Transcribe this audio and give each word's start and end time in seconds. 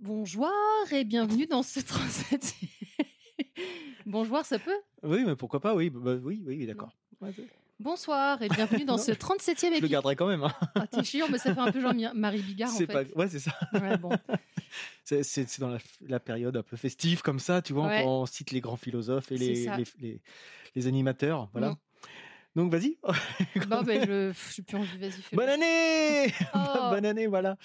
Bonjour 0.00 0.48
et 0.92 1.04
bienvenue 1.04 1.46
dans 1.46 1.62
ce 1.62 1.80
37 1.80 2.54
Bonjour, 4.06 4.44
ça 4.44 4.58
peut? 4.58 4.78
Oui, 5.02 5.24
mais 5.24 5.36
pourquoi 5.36 5.60
pas, 5.60 5.74
oui, 5.74 5.90
bah, 5.90 6.14
oui, 6.22 6.42
oui, 6.44 6.56
oui, 6.58 6.66
d'accord. 6.66 6.96
Bonsoir 7.78 8.40
et 8.40 8.48
bienvenue 8.48 8.84
dans 8.86 8.96
Non, 8.96 9.02
ce 9.02 9.12
37e 9.12 9.54
Je 9.60 9.66
le 9.66 9.72
épisode. 9.74 9.90
garderai 9.90 10.16
quand 10.16 10.26
même. 10.28 10.42
Hein. 10.44 10.52
Ah, 10.74 10.86
t'es 10.86 11.04
chiant, 11.04 11.26
mais 11.30 11.36
ça 11.38 11.54
fait 11.54 11.60
un 11.60 11.70
peu 11.70 11.80
genre 11.80 11.92
Mi- 11.94 12.06
Marie 12.14 12.40
Bigard 12.40 12.70
en 12.70 12.72
C'est 12.76 12.86
fait. 12.90 13.04
pas... 13.12 13.18
Ouais, 13.20 13.28
c'est 13.28 13.38
ça. 13.38 13.52
Ouais, 13.74 13.96
bon. 13.98 14.10
C'est 15.04 15.60
dans 15.60 15.68
la, 15.68 15.78
la 16.08 16.18
période 16.18 16.56
un 16.56 16.62
peu 16.62 16.76
festive 16.76 17.22
comme 17.22 17.38
ça, 17.38 17.62
tu 17.62 17.72
vois, 17.72 17.86
Ouais. 17.86 18.02
on 18.04 18.26
cite 18.26 18.50
les 18.50 18.60
grands 18.60 18.76
philosophes 18.76 19.30
et 19.30 19.36
les, 19.38 19.64
ça. 19.64 19.76
les, 19.76 19.84
les, 20.00 20.20
les 20.74 20.86
animateurs, 20.88 21.48
voilà. 21.52 21.70
Mm. 21.70 21.76
Donc 22.56 22.72
vas-y. 22.72 22.96
Bon, 23.68 23.82
ben 23.82 24.02
je 24.06 24.32
je 24.32 24.52
suis 24.52 24.62
plus 24.62 24.76
envie, 24.78 24.98
vas-y, 24.98 25.12
Bonne 25.34 25.48
année 25.48 26.32
Oh. 26.54 26.90
Bonne 26.90 27.04
année, 27.06 27.26
voilà. 27.28 27.56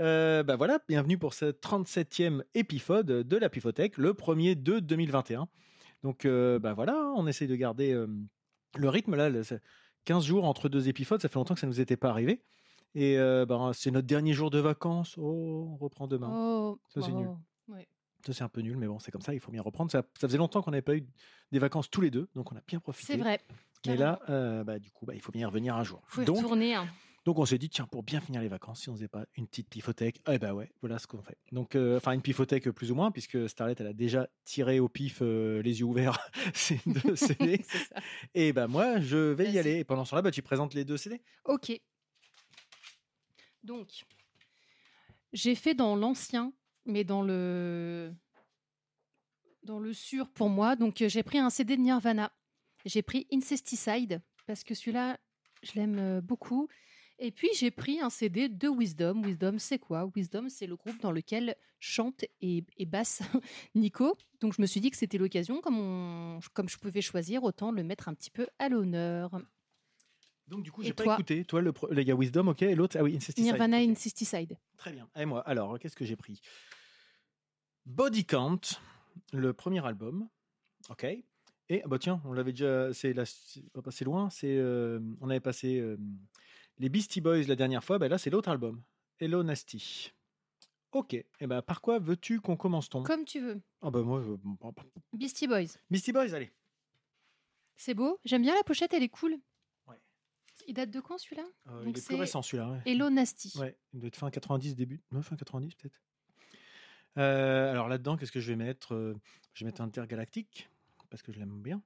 Euh, 0.00 0.42
bah 0.44 0.54
voilà, 0.56 0.78
bienvenue 0.88 1.18
pour 1.18 1.34
ce 1.34 1.46
37e 1.46 2.42
épisode 2.54 3.06
de 3.06 3.36
la 3.36 3.48
Pifothèque, 3.48 3.96
le 3.96 4.14
premier 4.14 4.54
de 4.54 4.78
2021. 4.78 5.48
Donc 6.04 6.26
euh, 6.26 6.58
bah 6.60 6.74
voilà, 6.74 6.96
on 7.16 7.26
essaye 7.26 7.48
de 7.48 7.56
garder 7.56 7.92
euh, 7.92 8.06
le 8.76 8.88
rythme 8.88 9.14
là. 9.16 9.28
le- 9.30 9.42
c'est 9.42 9.60
15 10.04 10.24
jours 10.24 10.44
entre 10.44 10.68
deux 10.68 10.88
épisodes, 10.88 11.20
ça 11.20 11.28
fait 11.28 11.36
longtemps 11.38 11.54
que 11.54 11.60
ça 11.60 11.66
nous 11.66 11.80
était 11.80 11.96
pas 11.96 12.10
arrivé. 12.10 12.42
Et 12.94 13.18
euh, 13.18 13.44
bah, 13.46 13.70
c'est 13.74 13.90
notre 13.90 14.06
dernier 14.06 14.32
jour 14.34 14.50
de 14.50 14.58
vacances. 14.58 15.16
Oh, 15.18 15.68
on 15.72 15.76
reprend 15.76 16.06
demain. 16.06 16.30
Oh, 16.32 16.78
Ça, 16.88 17.00
c'est 17.02 17.12
nul. 17.12 17.28
Ouais. 17.68 17.88
Ça 18.26 18.32
c'est 18.32 18.44
un 18.44 18.48
peu 18.48 18.60
nul, 18.60 18.76
mais 18.76 18.86
bon, 18.86 18.98
c'est 18.98 19.10
comme 19.10 19.20
ça, 19.22 19.34
il 19.34 19.40
faut 19.40 19.50
bien 19.52 19.62
reprendre. 19.62 19.90
Ça, 19.90 20.02
ça 20.18 20.28
faisait 20.28 20.38
longtemps 20.38 20.62
qu'on 20.62 20.70
n'avait 20.70 20.80
pas 20.82 20.94
eu 20.96 21.06
des 21.52 21.58
vacances 21.58 21.90
tous 21.90 22.00
les 22.00 22.10
deux, 22.10 22.28
donc 22.34 22.52
on 22.52 22.56
a 22.56 22.60
bien 22.66 22.80
profité. 22.80 23.14
C'est 23.14 23.18
vrai. 23.18 23.40
Mais 23.86 23.96
là, 23.96 24.20
euh, 24.30 24.64
bah, 24.64 24.78
du 24.78 24.90
coup, 24.90 25.04
bah, 25.06 25.14
il 25.14 25.20
faut 25.20 25.32
bien 25.32 25.42
y 25.42 25.44
revenir 25.44 25.74
un 25.76 25.82
jour. 25.84 26.00
Faut 26.06 26.24
donc, 26.24 26.36
retourner. 26.36 26.74
hein. 26.74 26.86
Donc 27.24 27.38
on 27.38 27.46
s'est 27.46 27.56
dit, 27.56 27.70
tiens, 27.70 27.86
pour 27.86 28.02
bien 28.02 28.20
finir 28.20 28.42
les 28.42 28.48
vacances, 28.48 28.82
si 28.82 28.90
on 28.90 28.94
faisait 28.94 29.08
pas 29.08 29.24
une 29.36 29.46
petite 29.46 29.68
pifothèque, 29.70 30.20
eh 30.30 30.38
ben 30.38 30.52
ouais, 30.52 30.70
voilà 30.82 30.98
ce 30.98 31.06
qu'on 31.06 31.22
fait. 31.22 31.38
Donc, 31.52 31.74
euh, 31.74 31.96
enfin, 31.96 32.12
une 32.12 32.20
pifothèque 32.20 32.70
plus 32.70 32.92
ou 32.92 32.94
moins, 32.94 33.10
puisque 33.10 33.48
Starlet, 33.48 33.74
elle 33.78 33.86
a 33.86 33.92
déjà 33.94 34.28
tiré 34.44 34.78
au 34.78 34.90
pif 34.90 35.20
euh, 35.22 35.62
les 35.62 35.80
yeux 35.80 35.86
ouverts 35.86 36.18
ces 36.54 36.80
deux 36.84 37.16
CD. 37.16 37.62
Ça. 37.62 37.96
Et 38.34 38.52
ben 38.52 38.66
moi, 38.66 39.00
je 39.00 39.16
vais 39.16 39.50
y 39.50 39.58
aller. 39.58 39.78
Et 39.78 39.84
pendant 39.84 40.04
ce 40.04 40.10
temps-là, 40.10 40.22
bah, 40.22 40.30
tu 40.30 40.42
présentes 40.42 40.74
les 40.74 40.84
deux 40.84 40.98
CD. 40.98 41.22
Ok. 41.46 41.72
Donc, 43.62 44.04
j'ai 45.32 45.54
fait 45.54 45.74
dans 45.74 45.96
l'ancien, 45.96 46.52
mais 46.84 47.04
dans 47.04 47.22
le 47.22 48.12
dans 49.62 49.78
le 49.78 49.94
sûr 49.94 50.28
pour 50.28 50.50
moi. 50.50 50.76
Donc, 50.76 51.00
euh, 51.00 51.08
j'ai 51.08 51.22
pris 51.22 51.38
un 51.38 51.48
CD 51.48 51.78
de 51.78 51.80
Nirvana. 51.80 52.30
J'ai 52.84 53.00
pris 53.00 53.26
Incesticide 53.32 54.20
parce 54.46 54.62
que 54.62 54.74
celui-là, 54.74 55.18
je 55.62 55.72
l'aime 55.76 56.20
beaucoup. 56.20 56.68
Et 57.18 57.30
puis, 57.30 57.48
j'ai 57.56 57.70
pris 57.70 58.00
un 58.00 58.10
CD 58.10 58.48
de 58.48 58.68
Wisdom. 58.68 59.22
Wisdom, 59.22 59.58
c'est 59.58 59.78
quoi? 59.78 60.10
Wisdom, 60.16 60.48
c'est 60.48 60.66
le 60.66 60.76
groupe 60.76 61.00
dans 61.00 61.12
lequel 61.12 61.54
chante 61.78 62.24
et, 62.40 62.64
et 62.76 62.86
basse 62.86 63.22
Nico. 63.74 64.16
Donc, 64.40 64.54
je 64.56 64.60
me 64.62 64.66
suis 64.66 64.80
dit 64.80 64.90
que 64.90 64.96
c'était 64.96 65.18
l'occasion, 65.18 65.60
comme, 65.60 65.78
on- 65.78 66.40
comme 66.54 66.68
je 66.68 66.76
pouvais 66.78 67.02
choisir, 67.02 67.44
autant 67.44 67.70
le 67.70 67.84
mettre 67.84 68.08
un 68.08 68.14
petit 68.14 68.30
peu 68.30 68.46
à 68.58 68.68
l'honneur. 68.68 69.40
Donc 70.46 70.62
du 70.62 70.70
coup, 70.70 70.82
j'ai 70.82 70.92
pas 70.92 71.04
écouté. 71.14 71.42
Toi, 71.46 71.62
le 71.62 71.72
y 72.02 72.10
a 72.10 72.14
Wisdom, 72.14 72.48
ok, 72.48 72.60
et 72.62 72.74
l'autre, 72.74 72.98
ah 73.00 73.02
oui. 73.02 73.18
Nirvana 73.38 73.78
Ok. 73.82 73.88
Incesticide. 73.88 74.58
Très 74.76 74.92
bien. 74.92 75.08
Et 75.16 75.24
moi, 75.24 75.40
alors, 75.48 75.78
qu'est-ce 75.78 75.96
que 75.96 76.04
j'ai 76.04 76.16
pris? 76.16 76.42
Body 77.86 78.24
Count, 78.26 78.60
le 79.32 79.52
premier 79.54 79.84
album. 79.86 80.28
Ok. 80.90 81.04
Et 81.70 81.82
bah 81.86 81.98
tiens, 81.98 82.20
on 82.26 82.34
l'avait 82.34 82.52
déjà. 82.52 82.92
C'est 82.92 83.14
pas 83.72 83.80
passé 83.82 84.04
loin. 84.04 84.28
C'est 84.28 84.54
euh, 84.58 85.00
on 85.22 85.30
avait 85.30 85.40
passé 85.40 85.78
euh, 85.78 85.96
les 86.78 86.88
Beastie 86.88 87.20
Boys 87.20 87.42
la 87.46 87.56
dernière 87.56 87.84
fois. 87.84 87.98
Ben 87.98 88.08
là, 88.08 88.18
c'est 88.18 88.30
l'autre 88.30 88.48
album. 88.48 88.82
Hello 89.20 89.42
Nasty. 89.42 90.12
Ok. 90.92 91.14
Et 91.14 91.26
ben 91.46 91.62
par 91.62 91.80
quoi 91.80 91.98
veux-tu 91.98 92.40
qu'on 92.40 92.56
commence 92.56 92.88
ton? 92.88 93.02
Comme 93.02 93.24
tu 93.24 93.40
veux. 93.40 93.60
Ah 93.82 93.90
bah 93.90 94.02
moi, 94.02 94.20
euh, 94.20 94.36
Beastie 95.12 95.46
Boys. 95.48 95.76
Beastie 95.90 96.12
Boys, 96.12 96.34
allez. 96.34 96.52
C'est 97.76 97.94
beau. 97.94 98.18
J'aime 98.24 98.42
bien 98.42 98.54
la 98.54 98.62
pochette, 98.62 98.94
elle 98.94 99.02
est 99.02 99.08
cool. 99.08 99.36
Ouais. 99.88 99.96
Il 100.68 100.74
date 100.74 100.90
de 100.90 101.00
quand 101.00 101.18
celui-là? 101.18 101.44
Euh, 101.68 101.82
il 101.86 101.98
est 101.98 102.06
plus 102.06 102.14
récent 102.16 102.42
celui-là. 102.42 102.70
Ouais. 102.70 102.82
Hello 102.86 103.10
Nasty. 103.10 103.52
Ouais, 103.58 103.76
il 103.92 104.00
doit 104.00 104.08
être 104.08 104.16
fin 104.16 104.30
90, 104.30 104.76
début. 104.76 105.02
Non, 105.10 105.22
fin 105.22 105.34
90 105.36 105.74
peut-être. 105.74 106.00
Euh, 107.18 107.70
alors 107.70 107.88
là-dedans, 107.88 108.16
qu'est-ce 108.16 108.32
que 108.32 108.40
je 108.40 108.48
vais 108.52 108.56
mettre 108.56 108.94
Euh, 108.94 109.14
Je 109.52 109.64
vais 109.64 109.68
mettre 109.68 109.80
Intergalactique, 109.80 110.68
parce 111.10 111.22
que 111.22 111.32
je 111.32 111.38
l'aime 111.38 111.60
bien. 111.62 111.82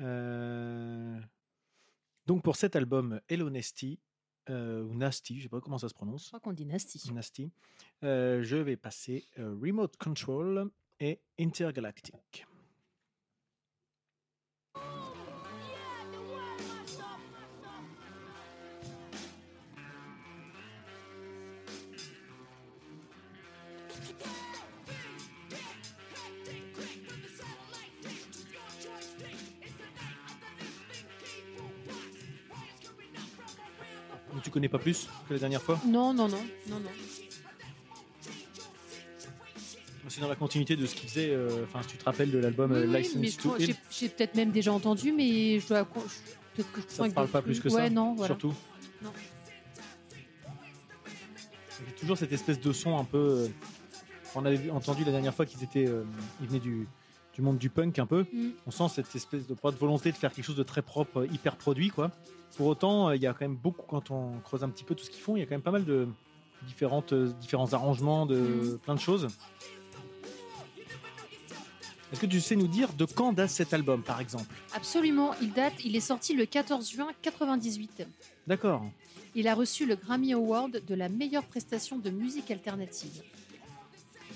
Euh, 0.00 1.20
Donc 2.26 2.42
pour 2.42 2.56
cet 2.56 2.76
album, 2.76 3.20
Hello 3.28 3.50
Nasty, 3.50 4.00
euh, 4.48 4.82
ou 4.84 4.94
Nasty, 4.94 5.38
je 5.38 5.44
sais 5.44 5.48
pas 5.48 5.60
comment 5.60 5.78
ça 5.78 5.88
se 5.88 5.92
Je 5.92 5.96
prononce. 5.98 6.26
crois 6.28 6.40
qu'on 6.40 6.52
dit 6.52 6.66
Nasty. 6.66 7.12
Nasty. 7.12 7.50
Euh, 8.04 8.42
je 8.42 8.56
vais 8.56 8.76
passer 8.76 9.26
euh, 9.38 9.56
Remote 9.60 9.96
Control 9.96 10.70
et 11.00 11.20
Intergalactic. 11.38 12.46
Tu 34.42 34.50
connais 34.50 34.68
pas 34.68 34.78
plus 34.78 35.08
que 35.28 35.34
la 35.34 35.40
dernière 35.40 35.62
fois 35.62 35.80
Non, 35.86 36.12
non, 36.12 36.28
non, 36.28 36.44
non, 36.68 36.80
non. 36.80 36.90
C'est 40.08 40.20
dans 40.20 40.28
la 40.28 40.34
continuité 40.36 40.76
de 40.76 40.84
ce 40.84 40.94
qu'il 40.94 41.08
faisait. 41.08 41.30
euh, 41.30 41.64
Enfin, 41.64 41.80
si 41.82 41.88
tu 41.88 41.96
te 41.96 42.04
rappelles 42.04 42.30
de 42.30 42.38
l'album 42.38 42.70
Oui, 42.72 42.78
euh, 42.78 42.98
License 42.98 43.16
mais 43.16 43.28
je 43.28 43.38
to 43.38 43.54
j'ai 43.58 43.74
j'ai 43.90 44.08
peut-être 44.10 44.34
même 44.34 44.50
déjà 44.50 44.70
entendu, 44.72 45.10
mais 45.12 45.58
je 45.58 45.66
dois. 45.68 45.84
Peut-être 45.86 46.70
que 46.72 46.80
je 46.82 46.86
Ça 46.94 47.08
te 47.08 47.14
parle 47.14 47.28
que- 47.28 47.32
pas 47.32 47.40
plus 47.40 47.58
que 47.60 47.70
ça 47.70 47.76
Ouais, 47.76 47.88
non, 47.88 48.12
voilà. 48.14 48.34
Surtout 48.34 48.52
Non. 49.02 49.10
Il 51.80 51.86
y 51.86 51.90
a 51.96 51.98
toujours 51.98 52.18
cette 52.18 52.32
espèce 52.32 52.60
de 52.60 52.72
son 52.72 52.98
un 52.98 53.04
peu. 53.04 53.16
euh, 53.18 53.48
On 54.34 54.44
avait 54.44 54.70
entendu 54.70 55.04
la 55.04 55.12
dernière 55.12 55.34
fois 55.34 55.46
qu'ils 55.46 55.62
étaient. 55.64 55.86
euh, 55.86 56.04
ils 56.42 56.46
venaient 56.48 56.60
du, 56.60 56.86
du 57.34 57.42
monde 57.42 57.58
du 57.58 57.70
punk 57.70 57.98
un 57.98 58.06
peu. 58.06 58.24
Mm. 58.32 58.50
On 58.66 58.70
sent 58.70 58.84
cette 58.94 59.14
espèce 59.14 59.46
de, 59.46 59.54
pas 59.54 59.70
de 59.70 59.76
volonté 59.76 60.10
de 60.12 60.16
faire 60.16 60.32
quelque 60.32 60.44
chose 60.44 60.56
de 60.56 60.62
très 60.62 60.82
propre, 60.82 61.20
euh, 61.20 61.26
hyper 61.32 61.56
produit, 61.56 61.90
quoi. 61.90 62.10
Pour 62.56 62.66
autant, 62.66 63.08
euh, 63.08 63.16
il 63.16 63.22
y 63.22 63.26
a 63.26 63.32
quand 63.32 63.42
même 63.42 63.56
beaucoup, 63.56 63.82
quand 63.88 64.10
on 64.10 64.38
creuse 64.44 64.62
un 64.64 64.68
petit 64.68 64.84
peu 64.84 64.94
tout 64.94 65.04
ce 65.04 65.10
qu'ils 65.10 65.22
font, 65.22 65.36
il 65.36 65.40
y 65.40 65.42
a 65.42 65.46
quand 65.46 65.54
même 65.54 65.62
pas 65.62 65.70
mal 65.70 65.84
de 65.84 66.06
différentes, 66.66 67.12
euh, 67.12 67.32
différents 67.40 67.72
arrangements, 67.72 68.26
de 68.26 68.36
Mm. 68.36 68.78
plein 68.78 68.94
de 68.94 69.00
choses. 69.00 69.28
Est-ce 72.12 72.20
que 72.20 72.26
tu 72.26 72.40
sais 72.42 72.56
nous 72.56 72.66
dire 72.68 72.92
de 72.92 73.06
quand 73.06 73.32
date 73.32 73.48
cet 73.48 73.72
album, 73.72 74.02
par 74.02 74.20
exemple? 74.20 74.54
Absolument, 74.74 75.32
il 75.40 75.52
date, 75.52 75.72
il 75.82 75.96
est 75.96 76.00
sorti 76.00 76.34
le 76.34 76.44
14 76.44 76.90
juin 76.90 77.08
98. 77.22 78.06
D'accord. 78.46 78.84
Il 79.34 79.48
a 79.48 79.54
reçu 79.54 79.86
le 79.86 79.96
Grammy 79.96 80.34
Award 80.34 80.82
de 80.86 80.94
la 80.94 81.08
meilleure 81.08 81.44
prestation 81.44 81.96
de 81.96 82.10
musique 82.10 82.50
alternative. 82.50 83.22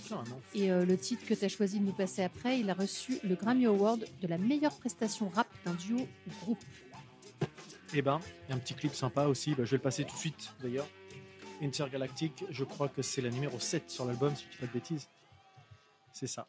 Carrément. 0.08 0.40
Et 0.54 0.70
euh, 0.70 0.84
le 0.84 0.96
titre 0.96 1.24
que 1.26 1.34
tu 1.34 1.44
as 1.44 1.48
choisi 1.48 1.80
de 1.80 1.84
nous 1.84 1.92
passer 1.92 2.22
après, 2.22 2.60
il 2.60 2.70
a 2.70 2.74
reçu 2.74 3.18
le 3.24 3.34
Grammy 3.34 3.66
Award 3.66 4.06
de 4.20 4.26
la 4.26 4.38
meilleure 4.38 4.76
prestation 4.76 5.28
rap 5.28 5.48
d'un 5.64 5.74
duo 5.74 5.98
ou 5.98 6.30
groupe. 6.42 6.64
Eh 7.94 8.02
ben, 8.02 8.20
il 8.46 8.50
y 8.50 8.52
a 8.52 8.56
un 8.56 8.58
petit 8.58 8.74
clip 8.74 8.94
sympa 8.94 9.26
aussi, 9.26 9.54
bah, 9.54 9.64
je 9.64 9.70
vais 9.70 9.76
le 9.76 9.82
passer 9.82 10.04
tout 10.04 10.14
de 10.14 10.20
suite 10.20 10.52
d'ailleurs. 10.60 10.86
Intergalactic, 11.62 12.44
je 12.50 12.64
crois 12.64 12.88
que 12.88 13.02
c'est 13.02 13.22
la 13.22 13.30
numéro 13.30 13.58
7 13.58 13.90
sur 13.90 14.04
l'album, 14.04 14.34
si 14.34 14.44
je 14.44 14.50
dis 14.50 14.56
pas 14.58 14.66
de 14.66 14.72
bêtises. 14.72 15.08
C'est 16.12 16.26
ça. 16.26 16.46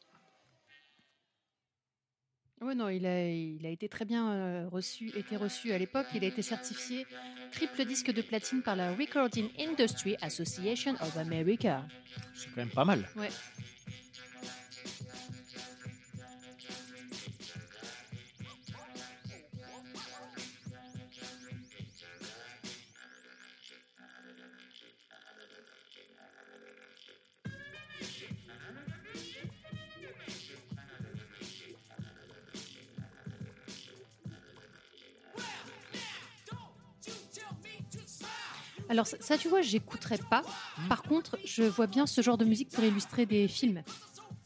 Ouais, 2.60 2.74
non, 2.74 2.90
il 2.90 3.06
a, 3.06 3.30
il 3.30 3.66
a 3.66 3.70
été 3.70 3.88
très 3.88 4.04
bien 4.06 4.32
euh, 4.32 4.68
reçu, 4.72 5.10
été 5.16 5.36
reçu 5.36 5.72
à 5.72 5.78
l'époque. 5.78 6.08
Il 6.16 6.24
a 6.24 6.28
été 6.28 6.42
certifié 6.42 7.06
triple 7.52 7.86
disque 7.86 8.12
de 8.12 8.22
platine 8.22 8.62
par 8.64 8.76
la 8.76 8.94
Recording 8.94 9.50
Industry 9.60 10.16
Association 10.22 10.94
of 10.96 11.18
America. 11.18 11.86
C'est 12.34 12.48
quand 12.50 12.58
même 12.58 12.70
pas 12.70 12.86
mal. 12.86 13.08
Ouais. 13.16 13.30
Alors 38.90 39.06
ça, 39.08 39.18
ça, 39.20 39.38
tu 39.38 39.50
vois, 39.50 39.62
j'écouterais 39.62 40.20
pas. 40.30 40.44
Par 40.90 41.02
contre, 41.04 41.38
je 41.46 41.64
vois 41.64 41.88
bien 41.88 42.06
ce 42.08 42.22
genre 42.22 42.38
de 42.38 42.46
musique 42.46 42.70
pour 42.70 42.84
illustrer 42.84 43.26
des 43.26 43.48
films. 43.48 43.84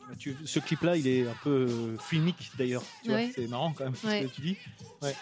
Bah, 0.08 0.16
tu- 0.18 0.36
ce 0.46 0.60
clip-là, 0.60 0.98
il 0.98 1.08
est 1.08 1.28
un 1.28 1.36
peu 1.44 1.68
euh, 1.70 1.98
filmique 2.00 2.52
d'ailleurs. 2.58 2.84
Ouais. 3.08 3.32
C'est 3.36 3.48
marrant 3.48 3.72
quand 3.74 3.84
même 3.86 3.94
Ouais. 4.04 4.22
ce 4.24 4.28
que 4.28 4.34
tu 4.34 4.42
dis. 4.42 4.58
Ouais. 5.02 5.16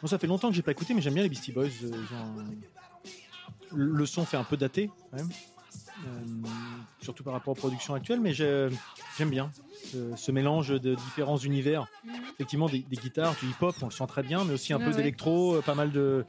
Bon, 0.00 0.08
ça 0.08 0.18
fait 0.18 0.26
longtemps 0.26 0.48
que 0.48 0.54
j'ai 0.56 0.62
pas 0.62 0.72
écouté, 0.72 0.94
mais 0.94 1.00
j'aime 1.00 1.14
bien 1.14 1.22
les 1.22 1.28
Beastie 1.28 1.52
Boys. 1.52 1.68
euh, 1.84 1.92
Le 3.74 4.04
son 4.06 4.24
fait 4.24 4.36
un 4.36 4.44
peu 4.44 4.56
daté, 4.56 4.90
quand 5.10 5.16
même. 5.18 5.30
Euh, 6.04 6.48
surtout 7.00 7.22
par 7.22 7.32
rapport 7.34 7.52
aux 7.52 7.56
productions 7.60 7.94
actuelles, 7.94 8.20
mais 8.20 8.34
j'ai- 8.34 8.68
j'aime 9.16 9.30
bien 9.30 9.50
ce, 9.92 10.14
ce 10.16 10.32
mélange 10.32 10.68
de 10.70 10.94
différents 10.96 11.38
univers. 11.38 11.86
Effectivement, 12.34 12.66
des, 12.68 12.80
des 12.80 12.96
guitares, 12.96 13.34
du 13.40 13.46
hip-hop, 13.48 13.76
on 13.82 13.86
le 13.86 13.90
sent 13.92 14.06
très 14.08 14.22
bien, 14.22 14.44
mais 14.44 14.54
aussi 14.54 14.72
un 14.72 14.78
peu 14.78 14.86
ouais. 14.86 14.96
d'électro, 14.96 15.54
euh, 15.56 15.62
pas 15.62 15.74
mal 15.74 15.92
de, 15.92 16.24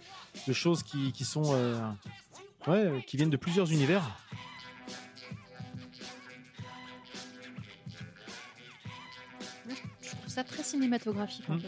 de 0.47 0.53
choses 0.53 0.83
qui, 0.83 1.11
qui 1.11 1.25
sont, 1.25 1.43
euh, 1.55 1.79
ouais, 2.67 3.03
qui 3.07 3.17
viennent 3.17 3.29
de 3.31 3.37
plusieurs 3.37 3.71
univers. 3.71 4.03
Je 10.01 10.09
trouve 10.09 10.27
ça 10.27 10.43
très 10.43 10.63
cinématographique. 10.63 11.49
En 11.49 11.55
Mm. 11.55 11.59
fait. 11.61 11.67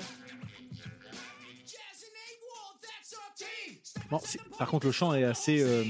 Bon, 4.11 4.19
par 4.59 4.67
contre, 4.69 4.85
le 4.85 4.91
chant 4.91 5.13
est 5.15 5.23
assez. 5.23 5.61
euh, 5.61 5.83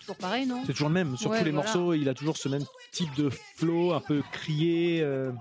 Toujours 0.00 0.16
pareil, 0.16 0.46
non? 0.46 0.62
c'est 0.66 0.72
toujours 0.72 0.88
le 0.88 0.94
même. 0.94 1.16
Sur 1.16 1.30
Ouais, 1.30 1.38
tous 1.38 1.44
les 1.44 1.50
voilà. 1.52 1.64
morceaux, 1.72 1.94
il 1.94 2.08
a 2.08 2.14
toujours 2.14 2.36
ce 2.36 2.48
même 2.48 2.64
type 2.92 3.14
de 3.14 3.30
flow, 3.30 3.92
un 3.92 4.00
peu 4.00 4.22
crié. 4.32 5.00
euh. 5.00 5.32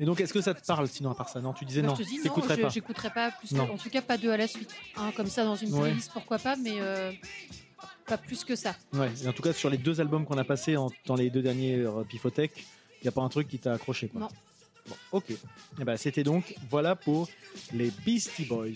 Et 0.00 0.04
donc, 0.06 0.18
est-ce 0.20 0.32
que 0.32 0.40
ça 0.40 0.54
te 0.54 0.64
parle 0.66 0.88
sinon 0.88 1.10
à 1.10 1.14
part 1.14 1.28
ça? 1.28 1.40
Non, 1.40 1.52
tu 1.52 1.64
disais 1.66 1.82
Bah, 1.82 1.88
non. 1.88 1.94
Je 1.94 2.02
te 2.02 2.08
dis 2.08 2.16
non, 2.16 2.22
T'écouterais 2.22 2.56
je- 2.56 2.62
pas. 2.62 2.68
j'écouterais 2.70 3.10
pas 3.10 3.30
plus. 3.32 3.52
Non. 3.52 3.66
Que, 3.66 3.72
en 3.72 3.76
tout 3.76 3.90
cas, 3.90 4.00
pas 4.02 4.16
deux 4.16 4.30
à 4.30 4.36
la 4.38 4.48
suite. 4.48 4.70
Hein, 4.96 5.12
comme 5.14 5.26
ça, 5.28 5.44
dans 5.44 5.54
une 5.56 5.72
Ouais. 5.74 5.82
playlist, 5.82 6.10
pourquoi 6.12 6.38
pas, 6.38 6.56
mais 6.56 6.80
euh, 6.80 7.12
pas 8.06 8.16
plus 8.18 8.42
que 8.44 8.56
ça. 8.56 8.74
Ouais. 8.94 9.10
Et 9.22 9.28
en 9.28 9.32
tout 9.32 9.42
cas, 9.42 9.52
sur 9.52 9.68
les 9.70 9.76
deux 9.78 10.00
albums 10.00 10.24
qu'on 10.24 10.38
a 10.38 10.44
passés 10.44 10.76
en- 10.76 10.90
dans 11.06 11.14
les 11.16 11.28
deux 11.30 11.42
derniers 11.42 11.76
euh, 11.80 12.02
Pifothèque, 12.04 12.64
il 13.00 13.04
n'y 13.04 13.08
a 13.08 13.12
pas 13.12 13.20
un 13.22 13.28
truc 13.28 13.46
qui 13.48 13.58
t'a 13.58 13.74
accroché. 13.74 14.08
Quoi. 14.08 14.22
Non. 14.22 14.28
Bon, 14.88 14.96
ok. 15.12 15.26
Eh 15.80 15.84
ben, 15.84 15.96
c'était 15.98 16.24
donc 16.24 16.54
voilà 16.70 16.96
pour 16.96 17.28
les 17.74 17.90
Beastie 18.04 18.46
Boys. 18.46 18.68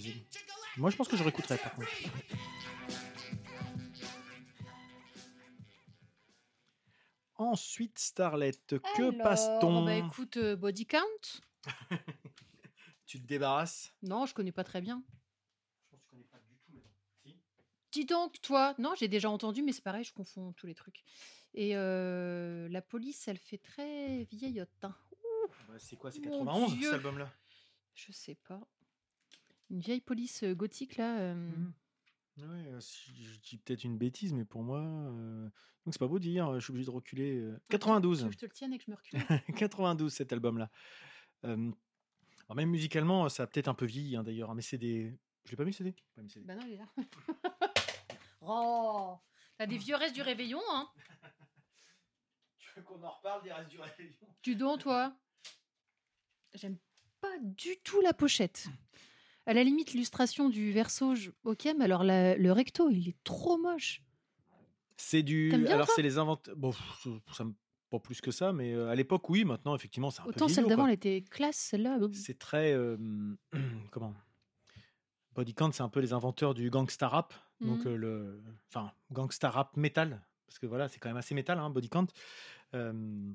Moi, 0.77 0.91
je 0.91 0.97
pense 0.97 1.09
que 1.09 1.17
je 1.17 1.23
réécouterais 1.23 1.57
par 1.57 1.73
contre. 1.75 1.89
Ensuite, 7.55 7.99
Starlet, 8.01 8.51
que 8.67 8.77
Alors, 8.99 9.23
passe-t-on 9.23 9.85
bah, 9.85 9.95
écoute, 9.95 10.37
euh, 10.39 10.57
Body 10.57 10.87
Count 10.87 11.01
Tu 13.07 13.21
te 13.21 13.27
débarrasses 13.27 13.95
Non, 14.03 14.27
je 14.27 14.35
connais 14.35 14.51
pas 14.51 14.65
très 14.65 14.81
bien. 14.81 15.05
Je 15.07 15.91
pense 15.91 16.01
que 16.01 16.05
tu 16.05 16.11
connais 16.11 16.25
pas 16.25 16.39
du 16.41 16.57
tout. 16.59 16.73
Mais... 16.73 16.83
Si. 17.23 17.39
Dis 17.93 18.05
donc, 18.07 18.41
toi 18.41 18.75
Non, 18.79 18.95
j'ai 18.99 19.07
déjà 19.07 19.31
entendu, 19.31 19.63
mais 19.63 19.71
c'est 19.73 19.83
pareil, 19.85 20.03
je 20.03 20.13
confonds 20.13 20.53
tous 20.55 20.67
les 20.67 20.75
trucs. 20.75 21.05
Et 21.55 21.77
euh, 21.77 22.69
la 22.71 22.83
police, 22.83 23.29
elle 23.29 23.39
fait 23.39 23.59
très 23.59 24.25
vieillotte. 24.25 24.69
hein. 24.83 24.97
Bah, 25.69 25.75
c'est 25.79 25.95
quoi 25.97 26.11
C'est 26.11 26.19
Mon 26.21 26.45
91 26.45 26.75
Dieu. 26.75 26.87
cet 26.87 26.95
album-là? 26.95 27.33
Je 27.95 28.11
sais 28.11 28.35
pas. 28.35 28.61
Une 29.71 29.79
vieille 29.79 30.01
police 30.01 30.43
euh, 30.43 30.55
gothique, 30.55 30.97
là. 30.97 31.19
euh, 31.21 31.35
Mhm. 31.35 31.73
Ouais, 32.39 32.67
euh, 32.67 32.81
si 32.81 33.25
je 33.25 33.39
dis 33.41 33.59
peut-être 33.59 33.85
une 33.85 33.97
bêtise, 33.97 34.33
mais 34.33 34.45
pour 34.45 34.63
moi, 34.65 34.81
euh, 34.81 35.45
donc 35.85 35.95
c'est 35.95 35.99
pas 36.01 36.09
beau 36.09 36.19
dire, 36.19 36.55
je 36.55 36.65
suis 36.65 36.73
obligé 36.73 36.87
de 36.87 36.91
reculer. 36.91 37.37
euh, 37.37 37.57
Tu 37.65 37.71
92. 37.71 38.23
veux 38.25 38.29
que 38.29 38.35
je 38.35 38.39
te 38.39 38.47
le 38.47 38.51
tienne 38.53 38.73
et 38.73 38.79
que 38.79 38.85
je 38.85 38.91
me 38.91 38.97
recule 38.97 39.21
92 39.57 40.13
cet 40.13 40.33
album-là. 40.33 40.69
Euh, 41.45 41.71
alors 42.49 42.57
même 42.57 42.71
musicalement, 42.71 43.29
ça 43.29 43.45
a 43.45 43.47
peut-être 43.47 43.69
un 43.69 43.75
peu 43.75 43.87
vieilli 43.87 44.17
hein, 44.17 44.25
d'ailleurs, 44.25 44.51
hein, 44.51 44.55
mais 44.55 44.63
c'est 44.63 44.79
des. 44.79 45.17
Je 45.45 45.51
l'ai 45.51 45.57
pas 45.57 45.65
mis 45.65 45.71
le 45.71 45.77
CD 45.77 45.95
Pas 46.15 46.23
mis 46.23 46.29
le 46.29 46.33
CD. 46.33 46.47
Bah 46.47 46.55
non, 46.57 46.63
il 46.67 46.73
est 46.73 46.79
là. 46.79 46.87
oh 48.41 49.19
T'as 49.57 49.67
des 49.67 49.79
vieux 49.79 49.95
restes 49.95 50.15
du 50.15 50.23
réveillon, 50.23 50.61
hein? 50.73 50.89
Tu 52.59 52.71
veux 52.77 52.83
qu'on 52.83 53.01
en 53.05 53.11
reparle 53.11 53.45
des 53.45 53.53
restes 53.53 53.71
du 53.71 53.79
réveillon? 53.79 54.27
Tu 54.43 54.57
donc, 54.57 54.81
toi 54.81 55.17
J'aime 56.55 56.79
pas 57.21 57.39
du 57.41 57.77
tout 57.85 58.01
la 58.01 58.13
pochette. 58.13 58.67
À 59.47 59.53
la 59.55 59.63
limite, 59.65 59.93
l'illustration 59.93 60.49
du 60.49 60.73
verso, 60.73 61.15
je- 61.15 61.31
ok, 61.45 61.69
mais 61.79 61.85
alors 61.85 62.03
la- 62.05 62.37
le 62.37 62.53
recto, 62.53 62.89
il 62.91 63.09
est 63.11 63.17
trop 63.25 63.59
moche. 63.59 64.03
C'est 64.97 65.23
du. 65.23 65.51
Bien, 65.51 65.75
alors 65.75 65.89
c'est 65.91 66.03
les 66.03 66.19
inventeurs. 66.19 66.57
Bon, 66.57 66.71
pff, 66.71 67.09
ça 67.33 67.45
me 67.45 67.53
pas 67.91 67.99
plus 67.99 68.21
que 68.21 68.31
ça, 68.31 68.53
mais 68.53 68.73
euh, 68.73 68.89
à 68.89 68.95
l'époque, 68.95 69.29
oui. 69.29 69.45
Maintenant, 69.45 69.75
effectivement, 69.75 70.11
c'est 70.11 70.23
un 70.23 70.27
Autant 70.27 70.47
peu 70.47 70.53
celle 70.53 70.65
vieillot, 70.65 70.69
d'avant, 70.77 70.87
elle 70.87 70.95
était 70.95 71.23
classe, 71.31 71.57
celle-là. 71.57 71.99
euh, 72.01 72.09
C'est 72.13 72.39
très. 72.39 72.73
euh, 72.73 72.97
comment? 73.91 74.15
Body 75.35 75.53
Count, 75.53 75.73
c'est 75.73 75.83
un 75.83 75.89
peu 75.89 76.01
les 76.01 76.13
inventeurs 76.13 76.55
du 76.55 76.71
gangsta 76.71 77.09
rap. 77.09 77.35
Donc, 77.61 77.85
Mhm. 77.85 77.93
euh, 77.93 77.97
le. 77.97 78.43
Enfin, 78.71 78.93
gangsta 79.11 79.51
rap 79.51 79.77
metal. 79.77 80.23
Parce 80.47 80.59
que 80.59 80.67
voilà, 80.67 80.89
c'est 80.89 80.99
quand 81.01 81.09
même 81.09 81.17
assez 81.17 81.35
métal, 81.35 81.59
hein, 81.59 81.71
Body 81.71 81.89
Count. 81.89 82.07
Euh, 82.75 83.33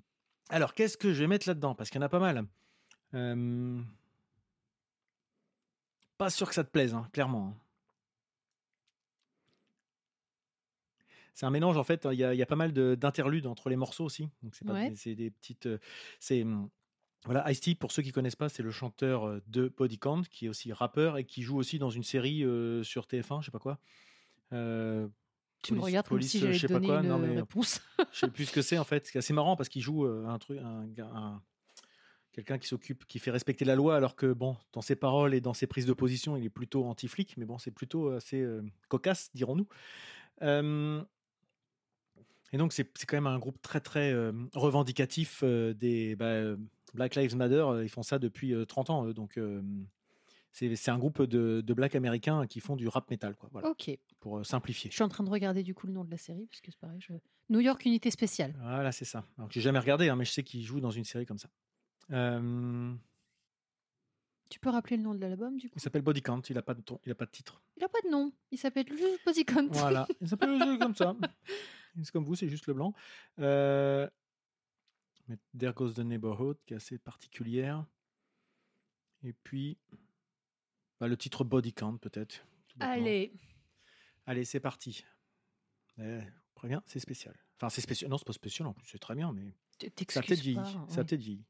alors, 0.49 0.73
qu'est-ce 0.73 0.97
que 0.97 1.13
je 1.13 1.19
vais 1.19 1.27
mettre 1.27 1.47
là-dedans? 1.47 1.75
Parce 1.75 1.89
qu'il 1.89 1.99
y 1.99 2.03
en 2.03 2.05
a 2.05 2.09
pas 2.09 2.19
mal. 2.19 2.45
Pas 6.19 6.29
sûr 6.29 6.47
que 6.49 6.53
ça 6.53 6.63
te 6.65 6.69
plaise, 6.69 6.93
hein, 6.93 7.07
clairement. 7.13 7.55
hein. 7.55 7.57
C'est 11.33 11.45
un 11.45 11.49
mélange, 11.49 11.77
en 11.77 11.85
fait. 11.85 12.05
Il 12.11 12.17
y 12.19 12.23
a, 12.25 12.33
il 12.33 12.37
y 12.37 12.41
a 12.41 12.45
pas 12.45 12.57
mal 12.57 12.73
de- 12.73 12.95
d'interludes 12.95 13.47
entre 13.47 13.69
les 13.69 13.77
morceaux 13.77 14.03
aussi. 14.03 14.27
Donc, 14.43 14.53
c'est 14.53 14.65
pas 14.65 14.73
Ouais. 14.73 14.93
des- 15.15 15.31
petites. 15.31 15.65
euh, 15.67 15.77
C'est. 16.19 16.43
hum, 16.43 16.69
Voilà, 17.25 17.49
Ice-T, 17.51 17.75
pour 17.75 17.91
ceux 17.91 18.01
qui 18.01 18.11
connaissent 18.13 18.37
pas, 18.37 18.47
c'est 18.47 18.63
le 18.63 18.71
chanteur 18.71 19.25
euh, 19.27 19.41
de 19.47 19.67
Body 19.77 19.97
Count, 19.99 20.21
qui 20.31 20.45
est 20.45 20.49
aussi 20.49 20.71
rappeur 20.71 21.17
et 21.17 21.25
qui 21.25 21.41
joue 21.41 21.57
aussi 21.57 21.77
dans 21.77 21.89
une 21.89 22.03
série 22.03 22.43
euh, 22.45 22.81
sur 22.83 23.07
TF1, 23.07 23.41
je 23.41 23.45
sais 23.47 23.51
pas 23.51 23.59
quoi. 23.59 23.77
Euh, 24.53 25.05
Tu 25.61 25.73
me 25.73 25.79
police- 25.79 25.85
regardes 25.91 26.07
comme 26.07 26.17
police, 26.17 26.31
si 26.31 26.39
je 26.39 26.53
sais 26.57 26.67
pas 26.73 26.79
quoi, 26.79 26.99
une 27.01 27.07
non, 27.09 27.19
mais- 27.19 27.35
réponse. 27.35 27.81
je 28.13 28.19
sais 28.19 28.29
plus 28.29 28.45
ce 28.45 28.53
que 28.53 28.61
c'est 28.61 28.77
en 28.77 28.85
fait. 28.85 29.05
C'est 29.07 29.19
assez 29.19 29.33
marrant 29.33 29.57
parce 29.57 29.67
qu'il 29.69 29.81
joue 29.81 30.05
un 30.05 30.37
truc, 30.39 30.59
un, 30.59 30.87
un- 31.13 31.41
quelqu'un 32.39 32.57
qui 32.57 32.67
s'occupe, 32.67 33.05
qui 33.05 33.19
fait 33.19 33.31
respecter 33.31 33.65
la 33.65 33.75
loi, 33.75 33.95
alors 33.95 34.15
que 34.15 34.31
bon, 34.33 34.55
dans 34.73 34.81
ses 34.81 34.95
paroles 34.95 35.33
et 35.33 35.41
dans 35.41 35.53
ses 35.53 35.67
prises 35.67 35.85
de 35.85 35.93
position, 35.93 36.37
il 36.37 36.45
est 36.45 36.49
plutôt 36.49 36.85
anti-flic, 36.85 37.35
mais 37.37 37.45
bon, 37.45 37.57
c'est 37.57 37.71
plutôt 37.71 38.09
assez 38.11 38.41
euh, 38.41 38.61
cocasse, 38.87 39.29
dirons-nous. 39.33 39.67
Euh, 40.41 41.03
et 42.51 42.57
donc 42.57 42.73
c'est 42.73 42.85
quand 43.05 43.17
même 43.17 43.27
un 43.27 43.37
groupe 43.37 43.61
très 43.61 43.79
très 43.81 44.11
euh, 44.11 44.31
revendicatif 44.55 45.43
des 45.43 46.15
bah, 46.15 46.55
Black 46.93 47.15
Lives 47.15 47.35
Matter. 47.35 47.65
Ils 47.83 47.89
font 47.89 48.03
ça 48.03 48.17
depuis 48.19 48.53
euh, 48.53 48.65
30 48.65 48.89
ans, 48.89 49.05
donc. 49.11 49.39
c'est 50.51 50.89
un 50.89 50.97
groupe 50.97 51.21
de, 51.21 51.61
de 51.61 51.73
black 51.73 51.93
américains 51.95 52.47
qui 52.47 52.59
font 52.59 52.75
du 52.75 52.87
rap 52.87 53.09
metal, 53.11 53.35
quoi, 53.35 53.49
voilà, 53.51 53.69
ok. 53.69 53.91
pour 54.19 54.43
simplifier. 54.45 54.89
Je 54.89 54.95
suis 54.95 55.03
en 55.03 55.09
train 55.09 55.23
de 55.23 55.29
regarder 55.29 55.61
du 55.63 55.73
coup 55.75 55.85
le 55.87 55.93
nom 55.93 56.03
de 56.03 56.11
la 56.11 56.17
série, 56.17 56.47
parce 56.47 56.61
que 56.61 56.71
c'est 56.71 56.79
pareil. 56.79 56.99
je- 57.01 57.13
New 57.51 57.59
York 57.61 57.83
Unité 57.85 58.11
Spéciale. 58.11 58.53
Voilà, 58.61 58.91
c'est 58.91 59.05
ça. 59.05 59.25
Alors 59.37 59.47
que 59.47 59.53
j'ai 59.55 59.61
jamais 59.61 59.79
regardé, 59.79 60.07
hein, 60.09 60.15
mais 60.15 60.25
je 60.25 60.31
sais 60.31 60.43
qu'il 60.43 60.61
joue 60.63 60.79
dans 60.79 60.91
une 60.91 61.03
série 61.03 61.25
comme 61.25 61.37
ça. 61.39 61.49
Euh, 62.11 62.93
Tu 64.49 64.59
peux 64.59 64.69
rappeler 64.69 64.97
le 64.97 65.03
nom 65.03 65.13
de 65.13 65.19
l'album 65.19 65.57
du 65.57 65.69
coup? 65.69 65.75
il 65.77 65.81
s'appelle 65.81 66.01
Body 66.01 66.21
Count, 66.21 66.41
il 66.49 66.57
a 66.57 66.61
pas 66.61 66.73
de 66.73 66.81
ton, 66.81 66.99
il 67.05 67.11
a 67.11 67.15
pas 67.15 67.25
de 67.25 67.31
titre. 67.31 67.61
Il 67.77 67.83
a 67.83 67.89
pas 67.89 68.01
de 68.03 68.09
nom. 68.09 68.33
Il 68.51 68.57
s'appelle 68.57 68.87
juste 68.87 69.19
Body 69.25 69.45
Count. 69.45 69.67
Voilà, 69.71 70.07
il 70.21 70.27
s'appelle 70.27 70.57
juste 70.61 70.79
comme 70.79 70.95
ça. 70.95 71.15
C'est 72.03 72.11
comme 72.11 72.23
vous, 72.23 72.35
c'est 72.35 72.47
juste 72.47 72.67
le 72.67 72.73
blanc. 72.75 72.93
Euh, 73.39 74.07
mais 75.27 75.37
There 75.57 75.73
Goes 75.73 75.93
the 75.93 75.99
Neighborhood, 75.99 76.57
qui 76.65 76.73
est 76.73 76.77
assez 76.77 76.97
particulière. 76.97 77.85
Et 79.23 79.33
puis, 79.33 79.77
bah, 80.99 81.07
le 81.07 81.17
titre 81.17 81.43
Body 81.43 81.73
Count 81.73 81.97
peut-être. 81.97 82.45
Allez. 82.79 83.33
Allez, 84.25 84.45
c'est 84.45 84.59
parti. 84.61 85.03
Eh, 85.97 86.21
préviens, 86.53 86.81
c'est 86.85 86.99
spécial. 86.99 87.35
Enfin, 87.57 87.69
c'est 87.69 87.81
spécial. 87.81 88.09
Non, 88.09 88.17
c'est 88.17 88.27
pas 88.27 88.33
spécial 88.33 88.67
en 88.67 88.73
plus, 88.73 88.87
c'est 88.87 88.99
très 88.99 89.15
bien, 89.15 89.33
mais 89.33 89.53
ça 90.09 90.21
peut-être 90.21 90.39
vieilli. 90.39 90.55
pas, 90.55 90.85
Ça 90.87 91.03
vieilli. 91.03 91.43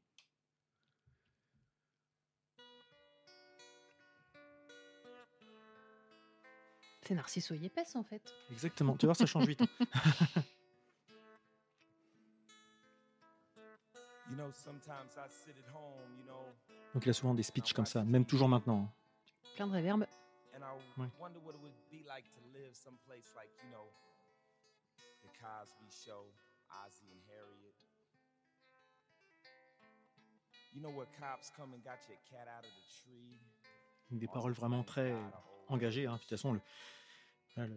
C'est 7.10 7.16
Narciso 7.16 7.56
Yepes 7.56 7.96
en 7.96 8.04
fait. 8.04 8.22
Exactement. 8.52 8.96
Tu 8.96 9.04
voir, 9.06 9.16
ça 9.16 9.26
change 9.26 9.48
vite. 9.48 9.60
You 14.28 14.36
know, 14.36 14.52
sometimes 14.52 15.18
I 15.18 15.26
sit 15.28 15.56
at 15.58 15.68
home, 15.74 16.06
you 16.16 16.24
know, 16.24 16.54
Donc 16.94 17.04
il 17.04 17.10
a 17.10 17.12
souvent 17.12 17.34
des 17.34 17.42
speeches 17.42 17.72
comme 17.72 17.84
ça, 17.86 18.04
même 18.04 18.24
toujours 18.24 18.48
maintenant. 18.48 18.84
hein. 18.84 18.92
Plein 19.56 19.66
de 19.66 19.72
réverb. 19.72 20.06
and 20.54 20.62
I 20.62 21.00
Ouais. 21.00 21.08
wonder 21.18 21.40
what 21.44 21.54
it 21.56 21.60
would 21.60 21.74
be 21.90 22.04
like 22.06 22.30
to 22.30 22.40
live 22.56 22.72
someplace 22.74 23.34
like, 23.34 23.50
you 23.64 23.70
know, 23.72 23.88
the 25.24 25.30
Cosby 25.40 25.90
Show, 25.90 26.26
Ozzy 26.86 27.10
and 27.10 27.20
Harriet. 27.26 27.74
You 30.72 30.80
know 30.80 30.90
where 30.90 31.08
cops 31.18 31.50
come 31.56 31.74
and 31.74 31.82
got 31.82 31.98
your 32.08 32.18
cat 32.30 32.46
out 32.46 32.64
of 32.64 32.70
the 32.70 32.86
tree? 33.02 33.40
Des 34.12 34.28
paroles 34.28 34.52
vraiment 34.52 34.84
très 34.84 35.12
engagées. 35.68 36.06
hein. 36.06 36.14
De 36.14 36.18
toute 36.20 36.30
façon, 36.30 36.52
le- 36.52 36.60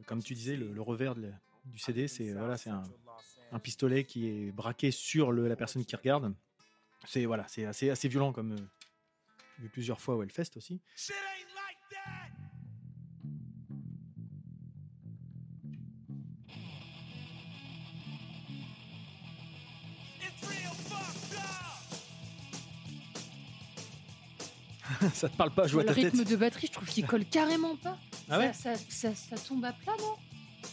comme 0.05 0.21
tu 0.23 0.33
disais, 0.33 0.55
le, 0.55 0.71
le 0.71 0.81
revers 0.81 1.15
de 1.15 1.31
du 1.65 1.77
CD, 1.79 2.07
c'est 2.07 2.33
voilà, 2.33 2.57
c'est 2.57 2.69
un, 2.69 2.83
un 3.51 3.59
pistolet 3.59 4.03
qui 4.05 4.27
est 4.27 4.51
braqué 4.51 4.91
sur 4.91 5.31
le- 5.31 5.47
la 5.47 5.55
personne 5.55 5.85
qui 5.85 5.95
regarde. 5.95 6.33
C'est 7.07 7.25
voilà, 7.25 7.47
c'est 7.47 7.65
assez, 7.65 7.89
assez 7.89 8.07
violent 8.09 8.33
comme 8.33 8.51
euh, 8.53 8.67
vu 9.59 9.69
plusieurs 9.69 10.01
fois 10.01 10.15
au 10.15 10.23
Hellfest 10.23 10.57
aussi. 10.57 10.81
Shit 10.95 11.15
ain't 11.15 11.47
like 11.55 11.77
that. 11.91 12.22
ça 25.13 25.29
te 25.29 25.35
parle 25.35 25.51
pas, 25.51 25.67
je 25.67 25.73
vois 25.73 25.83
le 25.83 25.87
ta 25.89 25.93
tête. 25.95 26.11
rythme 26.13 26.23
de 26.23 26.35
batterie, 26.35 26.67
je 26.67 26.73
trouve 26.73 26.87
qu'il 26.87 27.05
colle 27.05 27.25
carrément 27.25 27.75
pas. 27.77 27.97
Ah 28.29 28.39
ouais 28.39 28.53
ça, 28.53 28.75
ça, 28.75 29.13
ça- 29.13 29.35
ça 29.37 29.37
tombe 29.47 29.63
à 29.65 29.73
plat, 29.73 29.93
non? 29.99 30.15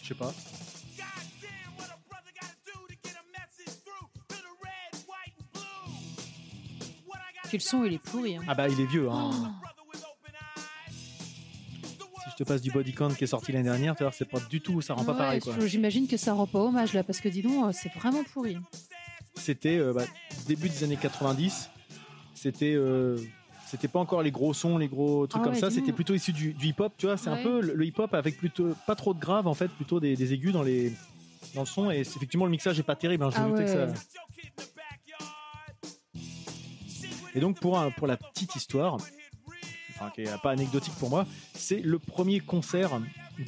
Je 0.02 0.08
sais 0.08 0.14
pas. 0.14 0.32
Le 7.52 7.58
son, 7.58 7.84
il 7.84 7.94
est 7.94 7.98
pourri. 7.98 8.36
hein. 8.36 8.42
Ah 8.46 8.54
bah 8.54 8.68
il 8.68 8.80
est 8.80 8.86
vieux. 8.86 9.10
Hein. 9.10 9.30
Oh. 12.00 12.04
Si 12.24 12.30
je 12.30 12.36
te 12.36 12.44
passe 12.44 12.62
du 12.62 12.70
Bodycount 12.70 13.10
qui 13.14 13.24
est 13.24 13.26
sorti 13.26 13.50
l'année 13.50 13.64
dernière, 13.64 13.96
tu 13.96 14.04
vois, 14.04 14.12
c'est 14.12 14.28
pas 14.28 14.38
du 14.38 14.60
tout, 14.60 14.80
ça 14.80 14.94
rend 14.94 15.04
pas 15.04 15.14
pareil 15.14 15.40
quoi. 15.40 15.54
J'imagine 15.66 16.06
que 16.06 16.16
ça 16.16 16.32
rend 16.32 16.46
pas 16.46 16.60
hommage 16.60 16.92
là, 16.94 17.02
parce 17.02 17.20
que 17.20 17.28
dis 17.28 17.42
donc, 17.42 17.66
euh, 17.66 17.72
c'est 17.72 17.92
vraiment 17.92 18.22
pourri. 18.22 18.56
C'était 19.34 19.78
euh, 19.78 19.92
bah, 19.92 20.04
début 20.46 20.68
des 20.68 20.84
années 20.84 20.96
90. 20.96 21.70
C'était 22.34 22.72
euh, 22.74 23.18
c'était 23.70 23.88
pas 23.88 23.98
encore 24.00 24.22
les 24.22 24.30
gros 24.30 24.52
sons, 24.54 24.78
les 24.78 24.88
gros 24.88 25.26
trucs 25.26 25.40
Ah 25.42 25.44
comme 25.44 25.54
ouais, 25.54 25.60
ça. 25.60 25.70
C'était 25.70 25.92
plutôt 25.92 26.14
issu 26.14 26.32
du, 26.32 26.52
du 26.52 26.66
hip-hop, 26.68 26.92
tu 26.98 27.06
vois. 27.06 27.16
C'est 27.16 27.30
un 27.30 27.34
Ouais. 27.36 27.42
peu 27.42 27.60
le, 27.60 27.74
le 27.74 27.84
hip-hop 27.86 28.12
avec 28.14 28.36
plutôt 28.38 28.74
pas 28.86 28.94
trop 28.96 29.14
de 29.14 29.20
graves 29.20 29.46
en 29.46 29.54
fait, 29.54 29.68
plutôt 29.68 30.00
des, 30.00 30.16
des 30.16 30.32
aigus 30.32 30.52
dans 30.52 30.62
les 30.62 30.92
dans 31.54 31.60
le 31.62 31.66
son. 31.66 31.90
Et 31.90 32.00
effectivement, 32.00 32.44
le 32.46 32.50
mixage 32.50 32.78
est 32.78 32.82
pas 32.84 32.96
terrible. 32.96 33.24
hein, 33.24 33.30
je 33.30 33.36
Ah 33.38 33.50
que 33.58 33.66
ça- 33.66 33.86
ouais. 33.86 33.92
Et 37.34 37.40
donc 37.40 37.60
pour 37.60 37.78
un- 37.78 37.90
pour 37.90 38.06
la 38.06 38.16
petite 38.16 38.56
histoire, 38.56 38.94
enfin 39.94 40.10
qui 40.14 40.22
est 40.22 40.42
pas 40.42 40.50
anecdotique 40.50 40.94
pour 40.98 41.10
moi, 41.10 41.26
c'est 41.54 41.80
le 41.80 41.98
premier 41.98 42.40
concert 42.40 43.00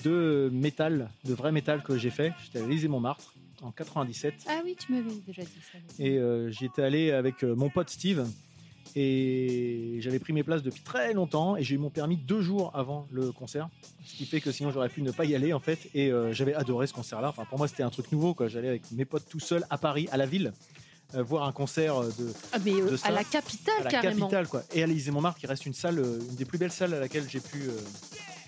de 0.04 0.48
métal, 0.52 1.10
de 1.24 1.34
vrai 1.34 1.50
métal 1.52 1.82
que 1.82 1.98
j'ai 1.98 2.10
fait. 2.10 2.32
J'étais 2.44 2.60
à 2.60 2.62
l'Élysée 2.62 2.88
Montmartre 2.88 3.34
en 3.60 3.70
97. 3.72 4.34
Ah 4.48 4.60
oui, 4.64 4.76
tu 4.78 4.92
m'avais 4.92 5.10
déjà 5.26 5.42
dit 5.42 5.48
ça. 5.72 5.78
Et 5.98 6.16
euh, 6.18 6.50
j'y 6.50 6.66
étais 6.66 6.82
allé 6.82 7.10
avec 7.10 7.42
euh, 7.44 7.54
mon 7.54 7.70
pote 7.70 7.90
Steve. 7.90 8.26
Et 8.94 9.96
j'avais 10.00 10.18
pris 10.18 10.32
mes 10.32 10.42
places 10.42 10.62
depuis 10.62 10.82
très 10.82 11.12
longtemps. 11.14 11.56
Et 11.56 11.64
j'ai 11.64 11.74
eu 11.76 11.78
mon 11.78 11.90
permis 11.90 12.16
deux 12.16 12.42
jours 12.42 12.70
avant 12.74 13.06
le 13.10 13.32
concert. 13.32 13.68
Ce 14.04 14.14
qui 14.14 14.26
fait 14.26 14.40
que 14.40 14.52
sinon 14.52 14.70
j'aurais 14.70 14.88
pu 14.88 15.02
ne 15.02 15.10
pas 15.10 15.24
y 15.24 15.34
aller 15.34 15.52
en 15.52 15.60
fait. 15.60 15.78
Et 15.94 16.10
euh, 16.10 16.32
j'avais 16.32 16.54
adoré 16.54 16.86
ce 16.86 16.92
concert-là. 16.92 17.28
Enfin, 17.30 17.44
pour 17.44 17.58
moi, 17.58 17.68
c'était 17.68 17.82
un 17.82 17.90
truc 17.90 18.12
nouveau. 18.12 18.34
quoi. 18.34 18.48
J'allais 18.48 18.68
avec 18.68 18.90
mes 18.92 19.04
potes 19.04 19.26
tout 19.28 19.40
seul 19.40 19.64
à 19.70 19.78
Paris, 19.78 20.08
à 20.12 20.16
la 20.16 20.26
ville, 20.26 20.52
euh, 21.14 21.22
voir 21.22 21.44
un 21.44 21.52
concert 21.52 21.96
euh, 22.02 22.10
de, 22.18 22.32
Ah, 22.52 22.58
mais 22.64 22.72
euh, 22.74 22.90
de 22.90 22.96
ça 22.96 23.08
à 23.08 23.10
la 23.12 23.24
capitale, 23.24 23.74
à 23.80 23.84
la 23.84 23.90
carrément. 23.90 24.26
capitale. 24.26 24.48
Quoi. 24.48 24.62
Et 24.74 24.82
à 24.82 24.86
l'Élysée 24.86 25.10
Montmartre, 25.10 25.38
qui 25.40 25.46
reste 25.46 25.64
une 25.66 25.74
salle, 25.74 25.98
une 25.98 26.34
des 26.36 26.44
plus 26.44 26.58
belles 26.58 26.72
salles 26.72 26.92
à 26.94 27.00
laquelle 27.00 27.28
j'ai 27.28 27.40
pu 27.40 27.70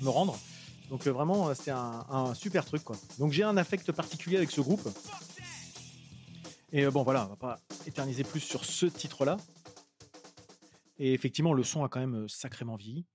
me 0.02 0.08
rendre. 0.10 0.38
Donc 0.90 1.06
vraiment, 1.06 1.54
c'était 1.54 1.70
un, 1.70 2.04
un 2.10 2.34
super 2.34 2.64
truc. 2.66 2.84
Quoi. 2.84 2.96
Donc 3.18 3.32
j'ai 3.32 3.42
un 3.44 3.56
affect 3.56 3.90
particulier 3.92 4.36
avec 4.36 4.50
ce 4.50 4.60
groupe. 4.60 4.86
Et 6.72 6.86
bon, 6.86 7.02
voilà, 7.04 7.24
on 7.26 7.28
va 7.30 7.36
pas 7.36 7.58
éterniser 7.86 8.24
plus 8.24 8.40
sur 8.40 8.64
ce 8.64 8.86
titre-là. 8.86 9.36
Et 10.98 11.12
effectivement, 11.12 11.52
le 11.52 11.62
son 11.62 11.84
a 11.84 11.88
quand 11.88 12.00
même 12.00 12.24
euh, 12.24 12.28
sacrément 12.28 12.76
vieilli. 12.76 13.06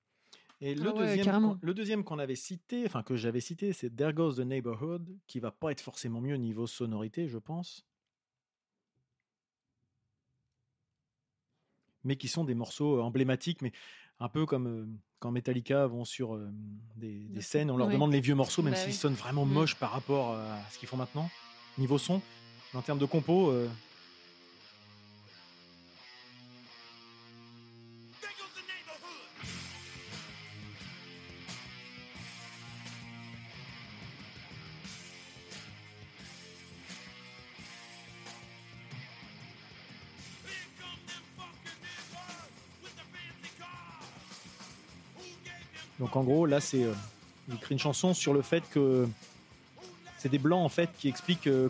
Et 0.61 0.75
le, 0.75 0.89
Ah 0.89 0.93
ouais, 0.93 1.15
deuxième, 1.15 1.57
le 1.61 1.73
deuxième 1.73 2.03
qu'on 2.03 2.19
avait 2.19 2.35
cité, 2.35 2.83
enfin 2.85 3.01
que 3.01 3.15
j'avais 3.15 3.39
cité, 3.39 3.71
c'est 3.71 3.95
There 3.95 4.13
Goes 4.13 4.35
the 4.35 4.39
Neighborhood, 4.39 5.07
qui 5.25 5.39
va 5.39 5.51
pas 5.51 5.71
être 5.71 5.79
forcément 5.79 6.19
mieux 6.19 6.35
niveau 6.35 6.67
sonorité, 6.67 7.29
je 7.29 7.37
pense. 7.37 7.85
Mais 12.03 12.17
qui 12.17 12.27
sont 12.27 12.43
des 12.43 12.55
morceaux 12.55 12.97
euh, 12.97 13.01
emblématiques, 13.01 13.61
mais 13.61 13.71
un 14.19 14.27
peu 14.27 14.45
comme 14.45 14.67
euh, 14.67 14.85
quand 15.19 15.31
Metallica 15.31 15.87
vont 15.87 16.03
sur 16.03 16.35
euh, 16.35 16.49
des, 16.97 17.41
scènes, 17.41 17.71
on 17.71 17.77
leur 17.77 17.87
Ouais. 17.87 17.93
demande 17.93 18.11
les 18.11 18.21
vieux 18.21 18.35
morceaux, 18.35 18.61
même 18.61 18.73
Bah 18.73 18.79
s'ils 18.79 18.91
oui. 18.93 18.97
sonnent 18.97 19.13
vraiment 19.13 19.45
Mm. 19.45 19.53
moches 19.53 19.75
par 19.75 19.91
rapport 19.91 20.33
à 20.35 20.59
ce 20.71 20.79
qu'ils 20.79 20.89
font 20.89 20.97
maintenant, 20.97 21.29
niveau 21.77 21.97
son. 21.97 22.21
En 22.73 22.81
termes 22.81 22.99
de 22.99 23.05
compo, 23.05 23.49
euh, 23.49 23.67
Donc 46.09 46.15
en 46.15 46.23
gros, 46.23 46.47
là, 46.47 46.59
c'est 46.59 46.83
euh, 46.85 46.93
il 47.47 47.53
écrit 47.55 47.73
une 47.75 47.79
chanson 47.79 48.15
sur 48.15 48.33
le 48.33 48.41
fait 48.41 48.63
que 48.71 49.07
c'est 50.17 50.29
des 50.29 50.39
blancs 50.39 50.65
en 50.65 50.69
fait 50.69 50.89
qui 50.97 51.07
expliquent 51.07 51.45
euh, 51.45 51.69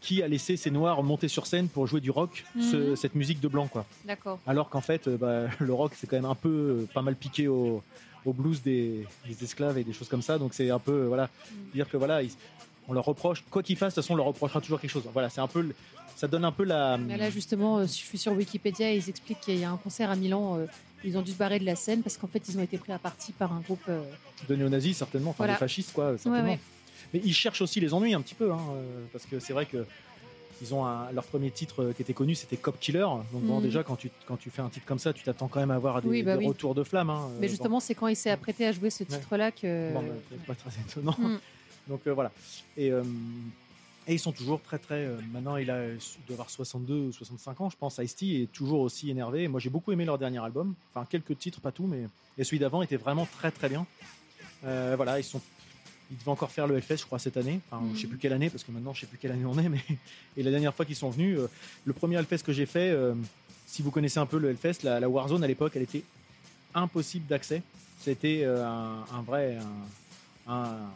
qui 0.00 0.22
a 0.22 0.28
laissé 0.28 0.56
ces 0.56 0.70
noirs 0.70 1.02
monter 1.02 1.26
sur 1.26 1.44
scène 1.48 1.68
pour 1.68 1.88
jouer 1.88 2.00
du 2.00 2.12
rock, 2.12 2.44
ce- 2.60 2.90
Mhm. 2.90 2.96
cette 2.96 3.14
musique 3.16 3.40
de 3.40 3.48
blanc 3.48 3.66
quoi. 3.66 3.84
D'accord. 4.04 4.38
Alors 4.46 4.68
qu'en 4.70 4.80
fait, 4.80 5.08
euh, 5.08 5.16
bah, 5.16 5.48
le 5.58 5.74
rock 5.74 5.92
c'est 5.96 6.06
quand 6.06 6.14
même 6.16 6.24
un 6.30 6.36
peu 6.36 6.86
pas 6.94 7.02
mal 7.02 7.16
piqué 7.16 7.48
au, 7.48 7.82
au 8.24 8.32
blues 8.32 8.62
des, 8.62 9.04
des 9.26 9.42
esclaves 9.44 9.76
et 9.76 9.82
des 9.82 9.92
choses 9.92 10.08
comme 10.08 10.22
ça. 10.22 10.38
Donc 10.38 10.54
c'est 10.54 10.70
un 10.70 10.78
peu 10.78 11.06
voilà 11.06 11.28
Mhm. 11.50 11.70
dire 11.74 11.88
que 11.90 11.96
voilà, 11.96 12.22
ils- 12.22 12.30
on 12.86 12.92
leur 12.92 13.04
reproche 13.04 13.42
quoi 13.50 13.64
qu'ils 13.64 13.76
fassent, 13.76 13.94
de 13.94 14.00
toute 14.00 14.04
façon 14.04 14.14
on 14.14 14.18
leur 14.18 14.26
reprochera 14.26 14.60
toujours 14.60 14.80
quelque 14.80 14.90
chose. 14.92 15.02
Voilà, 15.12 15.30
c'est 15.30 15.40
un 15.40 15.48
peu 15.48 15.68
ça 16.16 16.28
donne 16.28 16.44
un 16.44 16.52
peu 16.52 16.64
la 16.64 16.96
là, 16.96 17.28
justement, 17.30 17.80
je 17.82 17.86
suis 17.86 18.18
sur 18.18 18.32
Wikipédia 18.34 18.92
et 18.92 18.96
ils 18.98 19.08
expliquent 19.10 19.40
qu'il 19.40 19.58
y 19.58 19.64
a 19.64 19.70
un 19.72 19.76
concert 19.78 20.10
à 20.10 20.16
Milan. 20.16 20.58
Ils 21.04 21.16
ont 21.16 21.22
dû 21.22 21.32
se 21.32 21.36
barrer 21.36 21.58
de 21.58 21.64
la 21.64 21.76
scène 21.76 22.02
parce 22.02 22.16
qu'en 22.16 22.26
fait, 22.28 22.42
ils 22.48 22.58
ont 22.58 22.62
été 22.62 22.76
pris 22.78 22.92
à 22.92 22.98
partie 22.98 23.32
par 23.32 23.52
un 23.52 23.60
groupe. 23.60 23.80
euh, 23.88 24.02
de 24.48 24.56
néo-nazis 24.56 24.96
certainement, 24.96 25.30
enfin 25.30 25.38
Voilà. 25.44 25.52
des 25.54 25.58
fascistes 25.58 25.92
quoi, 25.92 26.16
certainement. 26.18 26.50
ouais. 26.52 26.58
Mais 27.12 27.20
ils 27.24 27.34
cherchent 27.34 27.60
aussi 27.62 27.80
les 27.80 27.92
ennuis 27.92 28.14
un 28.14 28.20
petit 28.22 28.34
peu, 28.34 28.50
hein, 28.52 28.60
euh, 28.72 29.04
parce 29.12 29.24
que 29.26 29.38
c'est 29.40 29.52
vrai 29.52 29.66
que 29.66 29.84
ils 30.62 30.74
ont 30.74 30.84
un- 30.84 31.10
leur 31.12 31.24
premier 31.24 31.50
titre 31.50 31.82
euh, 31.82 31.92
qui 31.94 32.02
était 32.02 32.12
connu, 32.12 32.34
c'était 32.34 32.56
Cop 32.58 32.78
Killer. 32.78 33.00
Donc 33.32 33.42
bon, 33.44 33.56
Mhm. 33.58 33.62
déjà 33.62 33.82
quand 33.82 33.96
tu 33.96 34.10
quand 34.26 34.36
tu 34.36 34.50
fais 34.50 34.60
un 34.62 34.68
titre 34.68 34.84
comme 34.86 34.98
ça, 34.98 35.12
tu 35.14 35.22
t'attends 35.24 35.48
quand 35.48 35.60
même 35.60 35.70
à 35.70 35.74
avoir 35.76 36.00
des, 36.02 36.08
Oui, 36.08 36.22
bah 36.22 36.34
des 36.34 36.40
oui. 36.40 36.46
retours 36.48 36.74
de 36.74 36.84
flamme. 36.84 37.08
hein, 37.10 37.28
Mais 37.40 37.46
bon. 37.46 37.50
justement, 37.50 37.80
c'est 37.80 37.94
quand 37.94 38.08
il 38.08 38.16
s'est 38.16 38.30
apprêté 38.30 38.66
à 38.66 38.72
jouer 38.72 38.90
ce 38.90 39.04
titre-là 39.04 39.50
que. 39.52 39.92
Bon, 39.94 40.00
bah, 40.02 40.14
c'est 40.30 40.42
pas 40.44 40.54
très 40.54 40.70
étonnant. 40.86 41.16
Mm. 41.18 41.38
Donc 41.88 42.00
euh, 42.06 42.12
voilà. 42.12 42.30
Et, 42.76 42.90
euh, 42.92 43.02
et 44.10 44.14
ils 44.14 44.18
sont 44.18 44.32
toujours 44.32 44.60
très 44.60 44.78
très. 44.78 45.06
euh, 45.06 45.16
maintenant, 45.32 45.56
il 45.56 45.70
a 45.70 45.86
il 45.86 45.98
doit 46.26 46.34
avoir 46.34 46.50
62 46.50 46.94
ou 46.94 47.12
65 47.12 47.60
ans, 47.60 47.70
je 47.70 47.76
pense. 47.76 47.98
Ice-T 47.98 48.42
est 48.42 48.52
toujours 48.52 48.80
aussi 48.80 49.08
énervé. 49.08 49.46
Moi, 49.46 49.60
j'ai 49.60 49.70
beaucoup 49.70 49.92
aimé 49.92 50.04
leur 50.04 50.18
dernier 50.18 50.42
album. 50.42 50.74
Enfin, 50.92 51.06
quelques 51.08 51.38
titres, 51.38 51.60
pas 51.60 51.70
tout, 51.72 51.86
mais 51.86 52.06
et 52.36 52.42
celui 52.44 52.58
d'avant 52.58 52.82
était 52.82 52.96
vraiment 52.96 53.26
très 53.38 53.50
très 53.52 53.68
bien. 53.68 53.86
Euh, 54.64 54.94
voilà, 54.96 55.18
ils 55.20 55.24
sont. 55.24 55.40
Ils 56.10 56.18
devaient 56.18 56.32
encore 56.32 56.50
faire 56.50 56.66
le 56.66 56.76
Hellfest, 56.76 56.96
je 56.96 57.04
crois, 57.06 57.20
cette 57.20 57.36
année. 57.36 57.60
Enfin, 57.70 57.84
je 57.94 58.00
sais 58.00 58.04
Mhm. 58.06 58.10
plus 58.10 58.18
quelle 58.18 58.32
année, 58.32 58.50
parce 58.50 58.64
que 58.64 58.72
maintenant, 58.72 58.92
je 58.92 59.02
sais 59.02 59.06
plus 59.06 59.16
quelle 59.16 59.30
année 59.30 59.44
on 59.46 59.56
est. 59.60 59.68
Mais 59.68 59.78
et 60.36 60.42
la 60.42 60.50
dernière 60.50 60.74
fois 60.74 60.84
qu'ils 60.84 60.96
sont 60.96 61.10
venus, 61.10 61.38
euh, 61.38 61.46
le 61.84 61.92
premier 61.92 62.16
Hellfest 62.16 62.38
que 62.44 62.52
j'ai 62.52 62.66
fait, 62.66 62.90
euh, 62.90 63.14
si 63.68 63.80
vous 63.82 63.92
connaissez 63.92 64.18
un 64.18 64.26
peu 64.26 64.38
le 64.38 64.50
Hellfest, 64.50 64.78
la, 64.82 64.98
la 64.98 65.08
Warzone 65.08 65.44
à 65.44 65.46
l'époque, 65.46 65.72
elle 65.76 65.82
était 65.82 66.02
impossible 66.74 67.26
d'accès. 67.28 67.62
C'était 68.00 68.40
euh, 68.42 68.66
un, 68.66 69.04
un 69.14 69.22
vrai, 69.22 69.56
un, 70.48 70.52
un- 70.52 70.90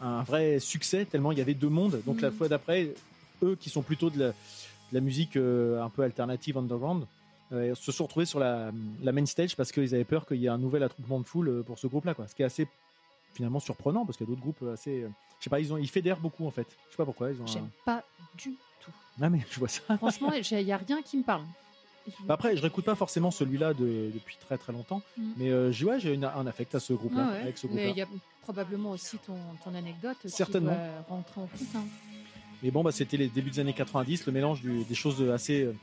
un 0.00 0.22
vrai 0.22 0.58
succès 0.60 1.04
tellement 1.04 1.32
il 1.32 1.38
y 1.38 1.40
avait 1.40 1.54
deux 1.54 1.68
mondes. 1.68 2.00
Donc 2.06 2.20
la 2.20 2.30
Mhm. 2.30 2.36
fois 2.36 2.48
d'après, 2.48 2.94
eux 3.42 3.56
qui 3.60 3.70
sont 3.70 3.82
plutôt 3.82 4.10
de 4.10 4.18
la, 4.18 4.28
de 4.28 4.34
la 4.92 5.00
musique 5.00 5.36
euh, 5.36 5.82
un 5.82 5.90
peu 5.90 6.02
alternative 6.02 6.56
underground, 6.58 7.06
euh, 7.52 7.74
se 7.74 7.92
sont 7.92 8.04
retrouvés 8.04 8.26
sur 8.26 8.38
la, 8.38 8.70
la 9.02 9.12
main 9.12 9.24
stage 9.26 9.56
parce 9.56 9.72
qu'ils 9.72 9.94
avaient 9.94 10.04
peur 10.04 10.26
qu'il 10.26 10.36
y 10.38 10.46
ait 10.46 10.50
un 10.50 10.58
nouvel 10.58 10.82
attroupement 10.82 11.18
de 11.20 11.24
foule 11.24 11.48
euh, 11.48 11.62
pour 11.62 11.78
ce 11.78 11.86
groupe-là. 11.86 12.14
Quoi. 12.14 12.28
Ce 12.28 12.34
qui 12.34 12.42
est 12.42 12.46
assez 12.46 12.68
finalement 13.34 13.60
surprenant 13.60 14.04
parce 14.04 14.16
qu'il 14.18 14.26
y 14.26 14.28
a 14.28 14.30
d'autres 14.30 14.42
groupes 14.42 14.62
assez. 14.72 15.02
euh, 15.02 15.08
je 15.38 15.44
sais 15.44 15.50
pas, 15.50 15.60
ils, 15.60 15.72
ont, 15.72 15.78
ils 15.78 15.88
fédèrent 15.88 16.18
beaucoup 16.20 16.46
en 16.46 16.50
fait. 16.50 16.66
Je 16.86 16.92
sais 16.92 16.96
pas 16.96 17.04
pourquoi. 17.04 17.30
Ils 17.30 17.40
ont 17.40 17.46
un- 17.46 17.68
pas 17.84 18.02
du 18.36 18.54
tout. 18.80 18.90
Ah, 19.20 19.30
mais 19.30 19.40
je 19.50 19.58
vois 19.58 19.68
ça. 19.68 19.82
Franchement, 19.96 20.32
il 20.50 20.64
n'y 20.64 20.72
a 20.72 20.76
rien 20.76 21.00
qui 21.02 21.16
me 21.16 21.22
parle. 21.22 21.42
Bah 22.26 22.34
après, 22.34 22.56
je 22.56 22.62
réécoute 22.62 22.84
pas 22.84 22.94
forcément 22.94 23.30
celui-là 23.30 23.74
de- 23.74 24.10
depuis 24.12 24.36
très 24.40 24.58
très 24.58 24.72
longtemps, 24.72 25.02
Mhm. 25.16 25.32
mais 25.36 25.50
euh, 25.50 25.70
j'ai 25.72 25.84
ouais, 25.86 25.98
une- 26.00 26.24
un 26.24 26.46
affect 26.46 26.74
à 26.74 26.80
ce 26.80 26.92
groupe-là, 26.92 27.26
Ah 27.28 27.32
ouais. 27.34 27.40
avec 27.42 27.58
ce 27.58 27.66
Mais 27.68 27.90
il 27.90 27.96
y 27.96 28.02
a 28.02 28.06
probablement 28.42 28.90
aussi 28.90 29.18
ton, 29.18 29.36
ton 29.64 29.74
anecdote 29.74 30.16
Certainement. 30.26 30.72
qui 30.72 30.76
doit 30.78 31.16
rentrer 31.16 31.40
en 31.40 31.46
compte. 31.46 31.68
hein. 31.76 31.84
Et 32.62 32.70
bon, 32.70 32.82
bah, 32.82 32.90
c'était 32.92 33.16
les 33.16 33.28
débuts 33.28 33.50
des 33.50 33.60
années 33.60 33.72
90, 33.72 34.26
le 34.26 34.32
mélange 34.32 34.60
du- 34.62 34.82
des 34.84 34.94
choses 34.94 35.22
assez 35.30 35.62
euh, 35.62 35.74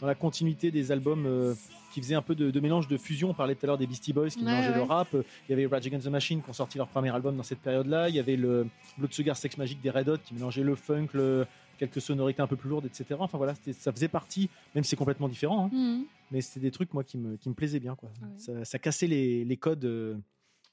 dans 0.00 0.06
la 0.06 0.14
continuité 0.14 0.70
des 0.70 0.92
albums 0.92 1.24
euh, 1.26 1.54
qui 1.94 2.02
faisaient 2.02 2.14
un 2.14 2.22
peu 2.22 2.34
de, 2.34 2.50
de 2.50 2.60
mélange 2.60 2.86
de 2.86 2.98
fusion. 2.98 3.30
On 3.30 3.34
parlait 3.34 3.54
tout 3.54 3.64
à 3.64 3.68
l'heure 3.68 3.78
des 3.78 3.86
Beastie 3.86 4.12
Boys 4.12 4.28
qui 4.28 4.40
Ouais, 4.40 4.44
mélangeaient 4.44 4.74
le 4.74 4.82
rap. 4.82 5.08
Il 5.12 5.22
y 5.48 5.52
avait 5.54 5.66
Rage 5.66 5.86
Against 5.86 6.04
the 6.06 6.10
Machine 6.10 6.42
qui 6.42 6.50
ont 6.50 6.52
sorti 6.52 6.76
leur 6.76 6.86
premier 6.88 7.08
album 7.14 7.34
dans 7.36 7.42
cette 7.42 7.60
période-là. 7.60 8.08
Il 8.10 8.14
y 8.14 8.18
avait 8.20 8.36
le 8.36 8.66
Blood 8.98 9.12
Sugar 9.12 9.36
Sex 9.36 9.56
Magic 9.56 9.80
des 9.80 9.88
Red 9.90 10.08
Hot 10.10 10.18
qui 10.18 10.34
mélangeait 10.34 10.62
le 10.62 10.74
funk, 10.76 11.08
le- 11.14 11.46
quelques 11.78 12.00
sonorités 12.00 12.42
un 12.42 12.46
peu 12.46 12.56
plus 12.56 12.68
lourdes, 12.68 12.86
etc. 12.86 13.16
Enfin 13.18 13.38
voilà, 13.38 13.54
ça 13.72 13.92
faisait 13.92 14.08
partie, 14.08 14.50
même 14.74 14.84
si 14.84 14.90
c'est 14.90 14.96
complètement 14.96 15.28
différent, 15.28 15.66
hein, 15.66 15.70
Mhm. 15.72 16.06
mais 16.30 16.40
c'était 16.40 16.60
des 16.60 16.70
trucs 16.70 16.92
moi 16.92 17.04
qui 17.04 17.16
me, 17.18 17.36
qui 17.36 17.48
me 17.48 17.54
plaisaient 17.54 17.80
bien. 17.80 17.94
Quoi. 17.96 18.10
Ouais. 18.20 18.38
Ça, 18.38 18.64
ça 18.64 18.78
cassait 18.78 19.06
les, 19.06 19.44
les 19.44 19.56
codes. 19.56 19.84
euh, 19.84 20.16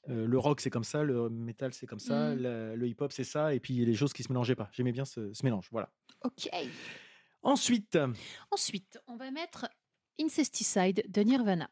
euh, 0.08 0.24
le 0.26 0.38
rock 0.38 0.60
c'est 0.60 0.70
comme 0.70 0.84
ça, 0.84 1.02
le 1.02 1.28
metal 1.28 1.72
c'est 1.74 1.86
comme 1.86 1.98
ça, 1.98 2.34
Mhm. 2.34 2.42
la- 2.42 2.76
le 2.76 2.86
hip-hop 2.86 3.10
c'est 3.12 3.24
ça, 3.24 3.54
et 3.54 3.58
puis 3.60 3.84
les 3.84 3.94
choses 3.94 4.12
qui 4.12 4.22
se 4.22 4.28
mélangeaient 4.28 4.54
pas. 4.54 4.68
J'aimais 4.72 4.92
bien 4.92 5.04
ce, 5.04 5.32
ce 5.32 5.44
mélange. 5.44 5.68
Voilà. 5.72 5.90
Ok. 6.22 6.48
Ensuite, 7.42 7.98
Ensuite, 8.50 8.98
on 9.08 9.16
va 9.16 9.30
mettre 9.30 9.68
Incesticide 10.20 11.04
de 11.08 11.20
Nirvana. 11.22 11.68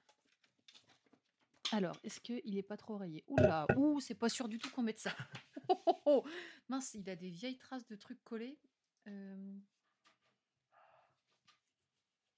Alors, 1.73 1.97
est-ce 2.05 2.21
qu'il 2.21 2.57
est 2.59 2.63
pas 2.63 2.77
trop 2.77 2.97
rayé 2.97 3.25
Oula, 3.27 3.67
ouh, 3.77 3.99
c'est 4.01 4.15
pas 4.15 4.29
sûr 4.29 4.49
du 4.49 4.59
tout 4.59 4.69
qu'on 4.71 4.83
mette 4.83 4.99
ça. 5.01 5.11
Oh, 5.71 5.81
oh, 5.87 6.01
oh. 6.05 6.25
Mince, 6.69 6.93
il 6.93 7.09
a 7.09 7.17
des 7.17 7.31
vieilles 7.31 7.57
traces 7.57 7.87
de 7.87 7.97
trucs 7.97 8.23
collés. 8.23 8.59
Euh, 9.07 9.59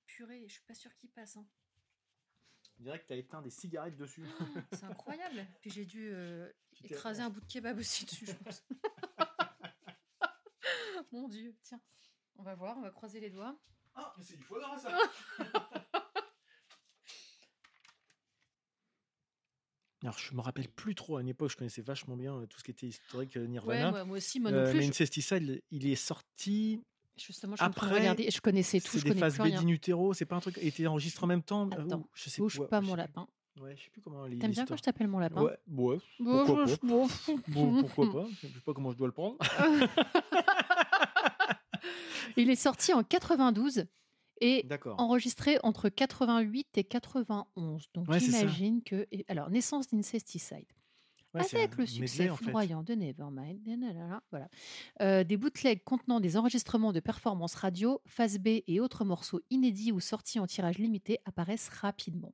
Purée, 0.06 0.44
je 0.48 0.52
suis 0.54 0.62
pas 0.62 0.74
sûre 0.74 0.94
qu'il 0.96 1.10
passe. 1.10 1.36
hein. 1.36 1.46
On 2.78 2.82
dirait 2.82 3.00
que 3.00 3.06
tu 3.06 3.12
as 3.12 3.16
éteint 3.16 3.40
des 3.42 3.50
cigarettes 3.50 3.96
dessus. 3.96 4.26
C'est 4.72 4.84
incroyable. 4.84 5.46
Puis 5.62 5.70
j'ai 5.70 5.84
dû 5.86 6.10
euh, 6.12 6.50
écraser 6.84 7.22
un 7.22 7.30
bout 7.30 7.40
de 7.40 7.46
kebab 7.46 7.78
aussi 7.78 8.04
dessus, 8.04 8.26
je 8.26 8.32
pense. 8.32 8.62
Mon 11.12 11.28
Dieu, 11.28 11.56
tiens. 11.62 11.80
On 12.36 12.42
va 12.42 12.54
voir, 12.54 12.76
on 12.76 12.82
va 12.82 12.90
croiser 12.90 13.20
les 13.20 13.30
doigts. 13.30 13.58
Ah, 13.94 14.12
mais 14.18 14.24
c'est 14.24 14.36
du 14.36 14.42
foie 14.42 14.58
gras 14.60 14.76
ça 14.78 14.98
Alors, 20.06 20.18
je 20.18 20.34
me 20.34 20.40
rappelle 20.40 20.68
plus 20.68 20.94
trop. 20.94 21.16
À 21.16 21.20
une 21.20 21.28
époque, 21.28 21.50
je 21.50 21.56
connaissais 21.56 21.82
vachement 21.82 22.16
bien 22.16 22.46
tout 22.48 22.58
ce 22.60 22.64
qui 22.64 22.70
était 22.70 22.86
historique 22.86 23.32
Ouais, 23.34 23.46
Nirvana. 23.48 23.90
moi, 23.90 24.04
moi 24.04 24.16
aussi, 24.18 24.38
moi 24.38 24.52
non 24.52 24.62
plus. 24.70 24.78
mais 24.78 24.92
je- 24.92 25.60
il 25.72 25.86
est 25.88 25.96
sorti. 25.96 26.80
Justement, 27.16 27.56
je 27.56 27.64
après, 27.64 27.92
regarder. 27.92 28.30
Je 28.30 28.40
connaissais 28.40 28.78
tout, 28.80 28.98
C'est 28.98 29.04
des 29.08 29.18
phases 29.18 29.38
B 29.38 29.42
rien. 29.42 29.60
in 29.62 29.66
utero. 29.68 30.14
C'est 30.14 30.24
pas 30.26 30.36
un 30.36 30.40
truc. 30.40 30.58
Il 30.62 30.68
était 30.68 30.86
enregistré 30.86 31.24
en 31.24 31.26
même 31.26 31.42
temps. 31.42 31.68
euh, 31.72 31.82
Attends, 31.82 31.98
ou- 32.00 32.08
je 32.14 32.30
sais 32.30 32.40
Bouge 32.40 32.60
pas 32.68 32.80
mon 32.80 32.94
lapin. 32.94 33.26
Ouais, 33.60 33.74
je 33.76 33.82
sais 33.84 33.90
plus 33.90 34.00
comment. 34.02 34.28
T'aimes 34.28 34.50
bien 34.52 34.64
quand 34.66 34.76
je 34.76 34.82
t'appelle 34.82 35.08
mon 35.08 35.18
lapin? 35.18 35.42
Ouais, 35.42 35.58
ouais. 35.66 35.98
Pourquoi 36.18 36.66
pas. 36.66 36.76
Bon, 36.82 37.08
pourquoi 37.80 38.12
pas 38.12 38.26
Je 38.42 38.46
sais 38.48 38.60
pas 38.64 38.74
comment 38.74 38.92
je 38.92 38.96
dois 38.98 39.06
le 39.08 39.12
prendre. 39.12 39.38
Il 42.36 42.50
est 42.50 42.56
sorti 42.56 42.92
en 42.92 43.02
92 43.02 43.86
et 44.40 44.66
enregistré 44.98 45.58
entre 45.62 45.88
88 45.88 46.78
et 46.78 46.84
91. 46.84 47.86
Donc 47.94 48.08
Ouais, 48.08 48.20
j'imagine 48.20 48.82
que. 48.82 49.06
Alors, 49.28 49.50
naissance 49.50 49.88
d'Incesticide. 49.88 50.66
Ouais, 51.34 51.42
Avec 51.54 51.76
le 51.76 51.84
succès 51.84 52.30
en 52.30 52.36
fait. 52.36 52.44
foudroyant 52.44 52.82
de 52.82 52.94
Nevermind, 52.94 53.60
voilà. 54.30 54.48
Euh, 55.02 55.22
des 55.22 55.36
bootlegs 55.36 55.84
contenant 55.84 56.18
des 56.18 56.36
enregistrements 56.38 56.92
de 56.92 57.00
performances 57.00 57.54
radio, 57.56 58.00
phase 58.06 58.38
B 58.38 58.62
et 58.66 58.80
autres 58.80 59.04
morceaux 59.04 59.42
inédits 59.50 59.92
ou 59.92 60.00
sortis 60.00 60.38
en 60.38 60.46
tirage 60.46 60.78
limité 60.78 61.18
apparaissent 61.26 61.68
rapidement. 61.68 62.32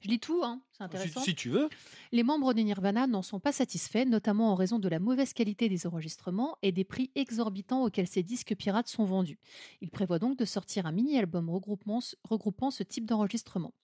Je 0.00 0.08
lis 0.08 0.20
tout, 0.20 0.42
hein, 0.44 0.62
c'est 0.72 0.84
intéressant. 0.84 1.20
si 1.20 1.34
tu 1.34 1.50
veux. 1.50 1.68
Les 2.12 2.22
membres 2.22 2.54
de 2.54 2.60
Nirvana 2.60 3.06
n'en 3.06 3.22
sont 3.22 3.40
pas 3.40 3.52
satisfaits, 3.52 4.06
notamment 4.06 4.50
en 4.52 4.54
raison 4.54 4.78
de 4.78 4.88
la 4.88 4.98
mauvaise 4.98 5.32
qualité 5.32 5.68
des 5.68 5.86
enregistrements 5.86 6.56
et 6.62 6.72
des 6.72 6.84
prix 6.84 7.10
exorbitants 7.14 7.84
auxquels 7.84 8.08
ces 8.08 8.22
disques 8.22 8.54
pirates 8.56 8.88
sont 8.88 9.04
vendus. 9.04 9.38
Ils 9.80 9.90
prévoient 9.90 10.18
donc 10.18 10.38
de 10.38 10.44
sortir 10.44 10.86
un 10.86 10.92
mini-album 10.92 11.50
regroupant, 11.50 12.00
regroupant 12.24 12.70
ce 12.70 12.82
type 12.82 13.06
d'enregistrement. 13.06 13.74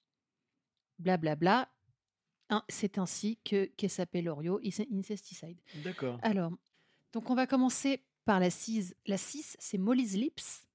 Blablabla. 0.98 1.68
Hein, 2.48 2.62
C'est 2.68 2.98
ainsi 2.98 3.38
que 3.44 3.64
Kessa 3.76 4.06
Pelorio 4.06 4.60
is 4.62 4.76
Incesticide. 4.92 5.58
D'accord. 5.82 6.18
Alors, 6.22 6.52
donc 7.12 7.28
on 7.28 7.34
va 7.34 7.46
commencer 7.46 8.04
par 8.24 8.40
la 8.40 8.50
6. 8.50 8.94
La 9.06 9.18
6, 9.18 9.56
c'est 9.58 9.78
Molly's 9.78 10.14
Lips. 10.14 10.66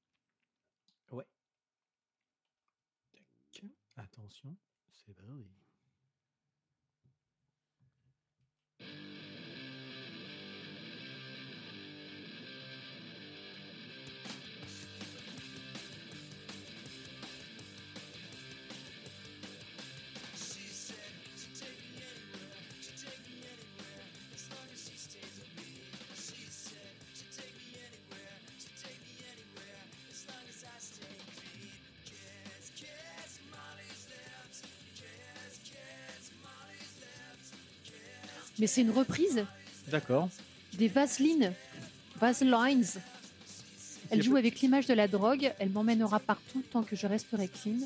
Tac. 3.13 3.63
Attention, 3.97 4.55
c'est 5.18 5.24
vrai. 5.25 5.44
Mais 38.62 38.67
c'est 38.67 38.82
une 38.82 38.91
reprise 38.91 39.43
D'accord. 39.89 40.30
des 40.78 40.88
Vaseline. 40.88 41.52
Vaselines. 42.19 42.86
Elle 44.12 44.21
joue 44.21 44.34
peu- 44.34 44.38
avec 44.38 44.60
l'image 44.62 44.86
de 44.86 44.93
la 44.93 45.08
drogue. 45.08 45.52
Elle 45.58 45.71
m'emmènera 45.71 46.19
partout 46.19 46.62
tant 46.71 46.84
que 46.84 46.95
je 46.95 47.08
resterai 47.08 47.47
clean. 47.47 47.80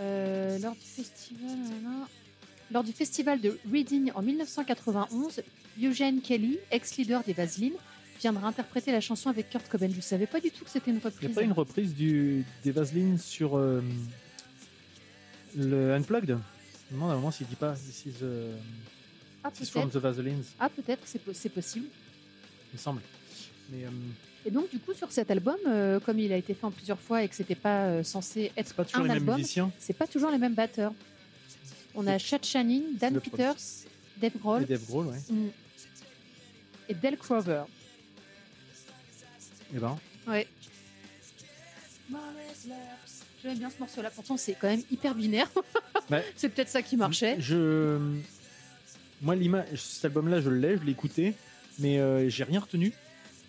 Euh, 0.00 0.58
lors, 0.60 0.72
du 0.74 0.80
festival, 0.80 1.50
nanana. 1.58 2.08
lors 2.70 2.82
du 2.84 2.92
festival 2.92 3.38
de 3.42 3.58
Reading 3.70 4.10
en 4.14 4.22
1991, 4.22 5.42
Eugene 5.82 6.22
Kelly, 6.22 6.58
ex-leader 6.70 7.22
des 7.24 7.34
Vaseline, 7.34 7.74
viendra 8.18 8.48
interpréter 8.48 8.92
la 8.92 9.02
chanson 9.02 9.28
avec 9.28 9.50
Kurt 9.50 9.68
Cobain. 9.68 9.90
Je 9.90 9.96
ne 9.96 10.00
savais 10.00 10.26
pas 10.26 10.40
du 10.40 10.50
tout 10.50 10.64
que 10.64 10.70
c'était 10.70 10.90
une 10.90 10.96
Il 10.96 11.00
n'y 11.00 11.04
reprise. 11.04 11.30
a 11.30 11.34
pas 11.34 11.42
une 11.42 11.52
reprise 11.52 11.94
du, 11.94 12.46
des 12.64 12.70
Vaseline 12.70 13.18
sur 13.18 13.58
euh, 13.58 13.82
le 15.54 15.92
Unplugged? 15.92 16.28
Je 16.28 16.34
me 16.34 16.92
demande 16.94 17.10
à 17.10 17.12
un 17.12 17.16
moment 17.16 17.30
s'il 17.30 17.46
dit 17.46 17.56
pas 17.56 17.74
This 17.74 18.06
is, 18.06 18.24
ah, 19.44 19.50
from 19.50 19.90
the 19.90 19.96
Vaselines, 19.96 20.44
Ah, 20.60 20.68
peut-être, 20.68 21.02
c'est 21.04 21.18
po- 21.18 21.32
c'est 21.32 21.48
possible. 21.48 21.86
il 22.72 22.76
me 22.76 22.78
semble. 22.78 23.00
Mais 23.70 23.84
euh, 23.84 23.90
Et 24.44 24.50
donc, 24.50 24.70
du 24.70 24.78
coup, 24.78 24.92
sur 24.94 25.10
cet 25.10 25.30
album, 25.30 25.56
euh, 25.66 25.98
comme 26.00 26.18
il 26.18 26.32
a 26.32 26.36
été 26.36 26.54
fait 26.54 26.64
en 26.64 26.70
plusieurs 26.70 26.98
fois 26.98 27.22
et 27.22 27.28
que 27.28 27.34
c'était 27.34 27.54
pas 27.54 27.86
euh, 27.86 28.02
censé 28.04 28.52
être 28.56 28.68
c'est 28.68 28.76
pas 28.76 28.84
toujours 28.84 29.00
un 29.00 29.08
les 29.08 29.14
mêmes 29.14 29.22
album, 29.22 29.36
musiciens. 29.36 29.72
c'est 29.78 29.92
pas 29.96 30.06
toujours 30.06 30.30
les 30.30 30.38
mêmes 30.38 30.54
batteurs. 30.54 30.92
On 31.94 32.06
a 32.06 32.18
Chad 32.18 32.44
Channing, 32.44 32.96
Dan 32.98 33.14
le 33.14 33.20
Peters, 33.20 33.54
Dave 34.18 34.36
Grohl 34.38 34.62
Et 34.62 34.66
Dave 34.66 34.86
Grohl, 34.86 35.06
ouais. 35.08 35.18
mm, 35.30 35.48
et 36.88 36.94
Del 36.94 37.16
Crover. 37.18 37.64
Et 39.74 39.78
ben, 39.78 39.98
Ouais. 40.26 40.46
J'aime 43.42 43.58
bien 43.58 43.70
ce 43.70 43.78
morceau-là. 43.80 44.10
Pourtant, 44.10 44.36
c'est 44.36 44.54
quand 44.54 44.68
même 44.68 44.82
hyper 44.90 45.14
binaire. 45.14 45.48
Ouais. 46.10 46.24
c'est 46.36 46.48
peut-être 46.48 46.68
ça 46.68 46.82
qui 46.82 46.96
marchait. 46.96 47.36
Je, 47.40 47.98
moi, 49.22 49.34
l'image, 49.34 49.66
cet 49.74 50.04
album-là, 50.06 50.40
je 50.40 50.50
l'ai, 50.50 50.76
je 50.76 50.82
l'ai 50.82 50.92
écouté, 50.92 51.34
mais 51.78 51.98
euh, 51.98 52.28
j'ai 52.28 52.44
rien 52.44 52.60
retenu. 52.60 52.92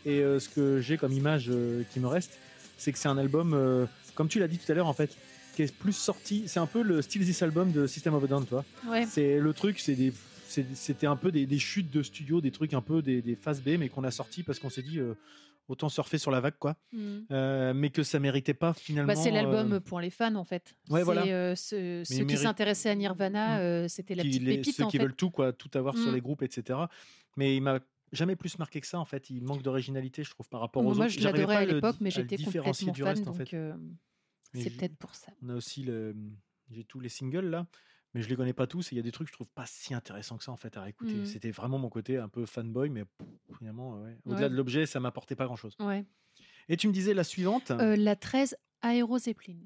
Et 0.06 0.20
euh, 0.20 0.40
ce 0.40 0.50
que 0.50 0.82
j'ai 0.82 0.98
comme 0.98 1.14
image 1.14 1.48
euh, 1.50 1.84
qui 1.94 2.00
me 2.00 2.08
reste, 2.08 2.38
c'est 2.78 2.92
que 2.92 2.98
c'est 2.98 3.08
un 3.08 3.18
album, 3.18 3.88
comme 4.16 4.28
tu 4.28 4.40
l'as 4.40 4.48
dit 4.48 4.58
tout 4.58 4.70
à 4.72 4.76
l'heure, 4.76 4.88
en 4.88 4.94
fait, 4.94 5.16
qui 5.56 5.62
est 5.62 5.74
plus 5.74 5.94
sorti. 5.94 6.44
C'est 6.48 6.60
un 6.60 6.66
peu 6.66 6.82
le 6.82 7.02
style 7.02 7.24
This 7.24 7.42
Album 7.42 7.72
de 7.72 7.88
System 7.88 8.14
of 8.14 8.24
a 8.24 8.28
Down, 8.28 8.46
toi. 8.46 8.66
Ouais. 8.88 9.06
C'est 9.06 9.40
le 9.40 9.54
truc, 9.54 9.80
c'est 9.80 9.96
des, 9.96 10.12
c'était 10.76 11.08
un 11.08 11.16
peu 11.16 11.32
des, 11.32 11.46
des 11.46 11.60
chutes 11.60 11.90
de 11.92 12.04
studio, 12.04 12.42
des 12.42 12.52
trucs 12.52 12.74
un 12.74 12.82
peu 12.82 13.02
des, 13.02 13.22
des 13.22 13.36
phases 13.36 13.62
B, 13.62 13.78
mais 13.80 13.90
qu'on 13.90 14.04
a 14.04 14.12
sorti 14.12 14.44
parce 14.44 14.60
qu'on 14.60 14.70
s'est 14.70 14.82
dit 14.82 15.00
euh, 15.00 15.14
autant 15.68 15.90
surfer 15.90 16.18
sur 16.18 16.30
la 16.32 16.40
vague, 16.42 16.58
quoi. 16.60 16.76
Mm. 16.92 17.18
Euh, 17.32 17.74
mais 17.74 17.90
que 17.90 18.04
ça 18.04 18.20
méritait 18.20 18.54
pas 18.54 18.74
finalement. 18.74 19.14
Bah, 19.14 19.16
c'est 19.16 19.32
l'album 19.32 19.74
euh, 19.74 19.80
pour 19.80 20.00
les 20.00 20.10
fans, 20.10 20.36
en 20.36 20.44
fait. 20.44 20.76
Ouais, 20.90 21.04
voilà. 21.04 21.26
euh, 21.26 21.56
ceux 21.56 22.04
qui 22.26 22.38
s'intéressaient 22.38 22.90
à 22.90 22.96
Nirvana, 22.96 23.58
Mm. 23.58 23.62
euh, 23.62 23.88
c'était 23.88 24.16
la 24.16 24.24
qui- 24.24 24.30
petite 24.30 24.44
les- 24.44 24.56
pépite, 24.58 24.76
ceux 24.76 24.84
en 24.84 24.88
qui 24.88 24.98
fait. 24.98 25.04
veulent 25.04 25.16
tout, 25.16 25.30
quoi, 25.32 25.54
tout 25.54 25.70
avoir 25.76 25.98
sur 25.98 26.12
Mm. 26.12 26.16
les 26.16 26.22
groupes, 26.22 26.42
etc. 26.44 26.80
Mais 27.38 27.56
il 27.56 27.62
m'a 27.62 27.80
jamais 28.12 28.36
plus 28.36 28.60
marqué 28.60 28.80
que 28.82 28.88
ça, 28.88 29.00
en 29.00 29.06
fait. 29.06 29.30
Il 29.30 29.44
manque 29.44 29.62
d'originalité, 29.64 30.24
je 30.24 30.30
trouve, 30.32 30.48
par 30.50 30.60
rapport 30.60 30.82
aux 30.86 30.94
Moi, 30.94 31.06
autres. 31.06 31.14
je 31.16 31.20
J'arrivais 31.20 31.40
l'adorais 31.48 31.56
à 31.64 31.66
l'époque, 31.66 31.96
mais 32.00 32.12
j'étais 32.12 32.38
complètement 32.38 32.74
fan, 32.74 33.04
reste, 33.06 33.22
en 33.28 33.32
donc 33.32 33.36
fait. 33.38 33.58
c'est 34.54 34.70
je- 34.70 34.78
peut-être 34.78 34.96
pour 34.98 35.16
ça. 35.16 35.32
On 35.42 35.50
a 35.50 35.56
aussi 35.56 35.84
le. 35.84 36.16
J'ai 36.72 36.84
tous 36.84 37.00
les 37.00 37.10
singles 37.10 37.50
là, 37.50 37.66
mais 38.14 38.22
je 38.22 38.30
les 38.30 38.36
connais 38.36 38.54
pas 38.54 38.68
tous. 38.68 38.92
Et 38.92 38.96
il 38.96 38.98
y 38.98 39.00
a 39.00 39.04
des 39.04 39.12
trucs 39.12 39.28
que 39.28 39.32
je 39.32 39.38
trouve 39.38 39.50
pas 39.50 39.66
si 39.66 39.94
intéressants 39.94 40.38
que 40.38 40.44
ça 40.44 40.52
en 40.52 40.58
fait 40.58 40.76
à 40.78 40.82
réécouter. 40.82 41.14
Mhm. 41.16 41.26
C'était 41.26 41.52
vraiment 41.52 41.78
mon 41.80 41.90
côté 41.90 42.18
un 42.18 42.30
peu 42.30 42.46
fanboy, 42.46 42.90
mais 42.90 43.06
pff, 43.06 43.28
finalement, 43.58 44.02
ouais. 44.02 44.18
au-delà 44.26 44.44
Ouais. 44.44 44.50
de 44.50 44.56
l'objet, 44.56 44.86
ça 44.86 45.00
m'apportait 45.00 45.36
pas 45.36 45.46
grand 45.46 45.56
chose. 45.56 45.76
Ouais. 45.80 46.06
Et 46.70 46.78
tu 46.78 46.88
me 46.88 46.94
disais 46.94 47.14
la 47.14 47.24
suivante 47.24 47.72
Euh, 47.72 47.96
la 47.96 48.16
13, 48.16 48.56
Aero 48.84 49.18
Zeppelin. 49.20 49.58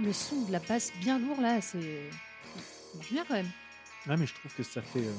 Le 0.00 0.12
son 0.12 0.42
de 0.42 0.52
la 0.52 0.58
basse 0.58 0.92
bien 1.00 1.18
lourd 1.18 1.40
là, 1.40 1.60
c'est. 1.60 2.10
bien 3.10 3.24
quand 3.26 3.34
même. 3.34 3.50
Ah, 4.08 4.16
mais 4.16 4.26
je 4.26 4.34
trouve 4.34 4.52
que 4.54 4.62
ça 4.62 4.82
fait. 4.82 5.00
euh, 5.00 5.12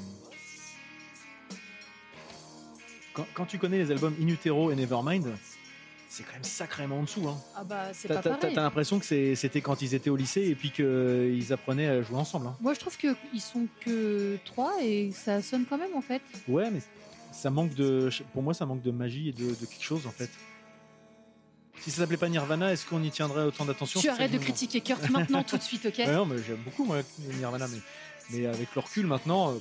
Quand, 3.14 3.26
quand 3.34 3.46
tu 3.46 3.58
connais 3.58 3.78
les 3.80 3.92
albums 3.92 4.16
In 4.22 4.28
Utero 4.28 4.72
et 4.72 4.76
Nevermind, 4.76 5.26
c'est 6.10 6.24
quand 6.24 6.34
même 6.34 6.44
sacrément 6.44 7.00
en 7.00 7.04
dessous. 7.04 7.28
Hein. 7.28 7.38
Ah 7.56 7.64
bah 7.64 7.86
c'est 7.94 8.08
pas 8.08 8.22
pareil. 8.22 8.54
t'as 8.54 8.62
l'impression 8.62 9.00
que 9.00 9.06
c'était 9.36 9.62
quand 9.62 9.82
ils 9.82 9.94
étaient 9.96 10.10
au 10.10 10.16
lycée 10.16 10.44
et 10.48 10.56
puis 10.56 10.72
qu'ils 10.72 11.52
apprenaient 11.52 11.88
à 11.88 12.02
jouer 12.02 12.18
ensemble. 12.18 12.48
hein. 12.48 12.56
Moi 12.62 12.74
je 12.74 12.80
trouve 12.80 12.96
qu'ils 12.98 13.42
sont 13.42 13.68
que 13.82 14.38
trois 14.46 14.74
et 14.82 15.12
ça 15.12 15.42
sonne 15.42 15.66
quand 15.70 15.78
même 15.78 15.96
en 15.96 16.02
fait. 16.02 16.22
Ouais, 16.48 16.70
mais 16.72 16.80
ça 17.32 17.50
manque 17.50 17.74
de. 17.74 18.10
Pour 18.34 18.42
moi, 18.44 18.54
ça 18.54 18.66
manque 18.66 18.82
de 18.84 18.92
magie 18.92 19.30
et 19.30 19.34
de, 19.34 19.50
de 19.50 19.66
quelque 19.66 19.84
chose 19.84 20.08
en 20.08 20.12
fait. 20.12 20.30
Si 21.82 21.92
ça 21.92 21.98
s'appelait 21.98 22.18
pas 22.18 22.30
Nirvana, 22.30 22.72
est-ce 22.72 22.86
qu'on 22.86 23.04
y 23.04 23.12
tiendrait 23.12 23.44
autant 23.44 23.66
d'attention? 23.66 24.00
Tu 24.00 24.10
arrêtes 24.10 24.32
de 24.32 24.38
critiquer 24.40 24.82
Kurt 24.82 25.10
maintenant 25.10 25.44
tout 25.44 25.58
de 25.58 25.62
suite, 25.64 25.86
ok? 25.86 25.98
Ouais, 25.98 26.14
non, 26.14 26.26
mais 26.26 26.38
j'aime 26.42 26.58
beaucoup 26.64 26.86
moi 26.86 26.98
Nirvana, 27.20 27.68
mais, 27.68 27.78
mais 28.32 28.46
avec 28.46 28.74
le 28.76 28.82
recul 28.82 29.08
maintenant, 29.08 29.52
euh, 29.54 29.60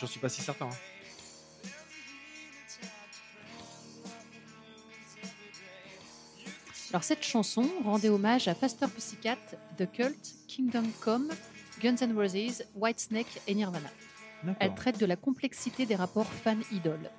J'en 0.00 0.06
suis 0.06 0.18
pas 0.20 0.30
si 0.30 0.40
certain. 0.40 0.64
hein. 0.66 0.76
Alors 6.90 7.04
cette 7.04 7.22
chanson 7.22 7.68
rendait 7.84 8.08
hommage 8.08 8.48
à 8.48 8.54
Faster 8.54 8.86
Pussycat, 8.88 9.36
The 9.78 9.90
Cult, 9.92 10.34
Kingdom 10.48 10.84
Come, 11.00 11.28
Guns 11.80 11.96
N' 12.00 12.16
Roses, 12.16 12.64
Whitesnake 12.74 13.40
et 13.46 13.54
Nirvana. 13.54 13.90
Elle 14.58 14.74
traite 14.74 14.98
de 14.98 15.06
la 15.06 15.16
complexité 15.16 15.86
des 15.86 15.94
rapports 15.94 16.26
fan-idole. 16.26 17.10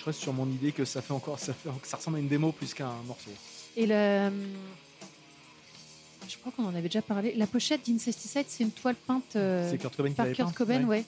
Je 0.00 0.04
reste 0.06 0.20
sur 0.20 0.32
mon 0.32 0.48
idée 0.48 0.72
que 0.72 0.84
ça 0.86 1.02
fait 1.02 1.12
encore, 1.12 1.38
ça 1.38 1.52
fait, 1.52 1.68
que 1.80 1.86
ça 1.86 1.98
ressemble 1.98 2.16
à 2.16 2.20
une 2.20 2.28
démo 2.28 2.52
plus 2.52 2.72
qu'à 2.72 2.88
un 2.88 3.02
morceau. 3.06 3.30
Et 3.76 3.86
le... 3.86 4.30
Je 6.28 6.36
crois 6.38 6.52
qu'on 6.52 6.64
en 6.64 6.70
avait 6.74 6.88
déjà 6.88 7.02
parlé. 7.02 7.34
La 7.34 7.46
pochette 7.46 7.82
d'Incesticide, 7.84 8.46
c'est 8.48 8.62
une 8.64 8.70
toile 8.70 8.94
peinte 8.94 9.36
euh, 9.36 9.68
C'est 9.70 9.78
Kurt 9.78 9.94
Cobain 9.96 10.08
qui 10.10 10.14
par 10.14 10.24
l'avait 10.26 10.36
Kurt 10.36 10.48
peint 10.48 10.54
Cobain, 10.54 10.84
ouais. 10.84 11.04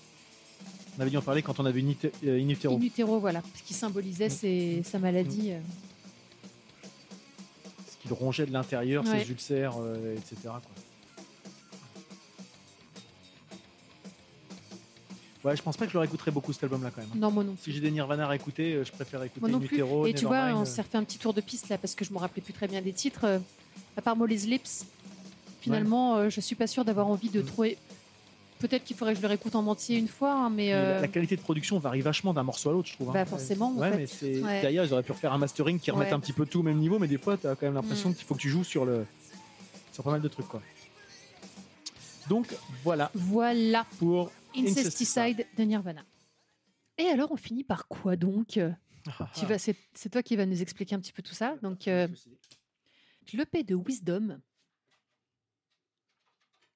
On 0.99 1.01
avait 1.01 1.11
dû 1.11 1.17
en 1.17 1.23
parler 1.23 1.41
quand 1.43 1.59
on 1.59 1.65
avait 1.65 1.81
une 1.81 1.89
Inite- 1.91 2.13
euh, 2.25 2.39
In 2.39 2.49
Utero. 2.51 2.77
In 2.77 2.81
utero, 2.83 3.19
voilà, 3.19 3.43
ce 3.57 3.63
qui 3.63 3.73
symbolisait 3.73 4.27
Mm. 4.27 4.31
ses- 4.31 4.83
sa 4.85 4.99
maladie. 4.99 5.53
euh. 5.53 5.61
Ce 7.91 7.97
qu'il 8.03 8.13
rongeait 8.13 8.45
de 8.47 8.53
l'intérieur, 8.53 9.05
Ouais. 9.07 9.25
ses 9.25 9.31
ulcères, 9.31 9.77
euh, 9.81 10.17
etc. 10.17 10.37
quoi. 10.45 10.61
Ouais, 15.45 15.57
je 15.57 15.63
pense 15.63 15.77
pas 15.77 15.87
que 15.87 15.91
je 15.93 15.97
leur 15.97 16.05
écouterais 16.05 16.31
beaucoup 16.31 16.53
cet 16.53 16.63
album-là 16.65 16.91
quand 16.95 17.01
même. 17.01 17.11
Non, 17.17 17.31
moi 17.33 17.43
non 17.43 17.57
Si 17.61 17.73
j'ai 17.73 17.81
des 17.81 17.91
Nirvana 17.91 18.29
à 18.29 18.35
écouter, 18.37 18.75
euh, 18.75 18.85
je 18.85 18.93
préfère 18.93 19.23
écouter 19.25 19.41
Moi 19.41 19.51
non 19.51 19.59
plus. 19.59 19.77
Utero, 19.77 20.07
Et 20.07 20.15
tu 20.15 20.27
vois, 20.27 20.51
on 20.55 20.63
euh. 20.63 20.65
s'est 20.65 20.83
refait 20.83 20.99
un 20.99 21.05
petit 21.05 21.19
tour 21.19 21.35
de 21.35 21.41
piste 21.41 21.69
là 21.69 21.79
parce 21.79 21.95
que 21.97 22.05
je 22.05 22.13
me 22.13 22.19
rappelais 22.19 22.43
plus 22.43 22.53
très 22.53 22.69
bien 22.69 22.81
des 22.81 22.93
titres. 22.93 23.25
euh, 23.25 23.39
à 23.97 24.03
part 24.03 24.15
Molly's 24.17 24.47
Lips, 24.47 24.85
finalement, 25.61 26.17
euh, 26.17 26.29
je 26.31 26.41
suis 26.41 26.55
pas 26.55 26.67
sûre 26.69 26.85
d'avoir 26.85 27.09
envie 27.09 27.29
de 27.31 27.41
Mm. 27.41 27.45
trouver. 27.47 27.79
Peut-être 28.61 28.85
qu'il 28.85 28.97
faudrait 28.97 29.15
que 29.15 29.17
je 29.19 29.23
le 29.23 29.29
réécoute 29.29 29.57
en 29.57 29.67
entier 29.67 29.99
une 29.99 30.07
fois, 30.07 30.33
hein, 30.33 30.49
mais. 30.51 30.67
Mais 30.69 30.73
la, 30.73 31.01
la 31.01 31.09
qualité 31.09 31.35
de 31.35 31.41
production 31.41 31.81
varie 31.81 32.01
vachement 32.03 32.33
d'un 32.33 32.45
morceau 32.45 32.71
à 32.71 32.73
l'autre, 32.73 32.89
je 32.89 32.95
trouve. 32.95 33.09
hein. 33.11 33.13
Bah, 33.15 33.25
forcément, 33.25 33.71
en 33.71 33.79
Ouais, 33.81 33.91
fait. 33.91 33.97
mais 33.97 34.07
c'est 34.07 34.41
Ouais. 34.41 34.61
derrière, 34.61 34.85
ils 34.85 34.93
auraient 34.93 35.03
pu 35.03 35.11
refaire 35.11 35.33
un 35.33 35.39
mastering 35.39 35.81
qui 35.81 35.91
remette 35.91 36.09
Ouais. 36.09 36.15
un 36.15 36.21
petit 36.21 36.33
peu 36.33 36.47
tout 36.47 36.61
au 36.61 36.63
même 36.63 36.79
niveau, 36.79 37.01
mais 37.01 37.09
des 37.09 37.19
fois, 37.19 37.37
tu 37.37 37.49
as 37.49 37.57
quand 37.57 37.67
même 37.67 37.75
l'impression 37.75 38.11
Mm. 38.11 38.15
qu'il 38.15 38.25
faut 38.25 38.35
que 38.37 38.41
tu 38.41 38.49
joues 38.49 38.63
sur 38.63 38.85
le 38.85 39.05
sur 39.93 40.05
pas 40.05 40.13
mal 40.13 40.21
de 40.23 40.29
trucs, 40.29 40.47
quoi. 40.47 40.63
Donc 42.29 42.47
voilà 42.85 43.11
Voilà, 43.15 43.85
pour 43.99 44.31
Incesticide 44.57 45.47
de 45.57 45.63
Nirvana. 45.63 46.05
Et 46.99 47.07
alors, 47.07 47.33
on 47.33 47.37
finit 47.37 47.65
par 47.65 47.89
quoi 47.89 48.17
donc? 48.17 48.59
Tu 49.35 49.47
vas, 49.47 49.59
c'est, 49.59 49.77
c'est 49.95 50.11
toi 50.11 50.23
qui 50.23 50.37
vas 50.37 50.45
nous 50.47 50.61
expliquer 50.63 50.95
un 50.95 51.01
petit 51.01 51.13
peu 51.13 51.23
tout 51.23 51.35
ça. 51.35 51.57
Donc, 51.63 51.89
euh, 51.89 52.07
l'EP 53.33 53.63
de 53.65 53.75
Wisdom, 53.75 54.41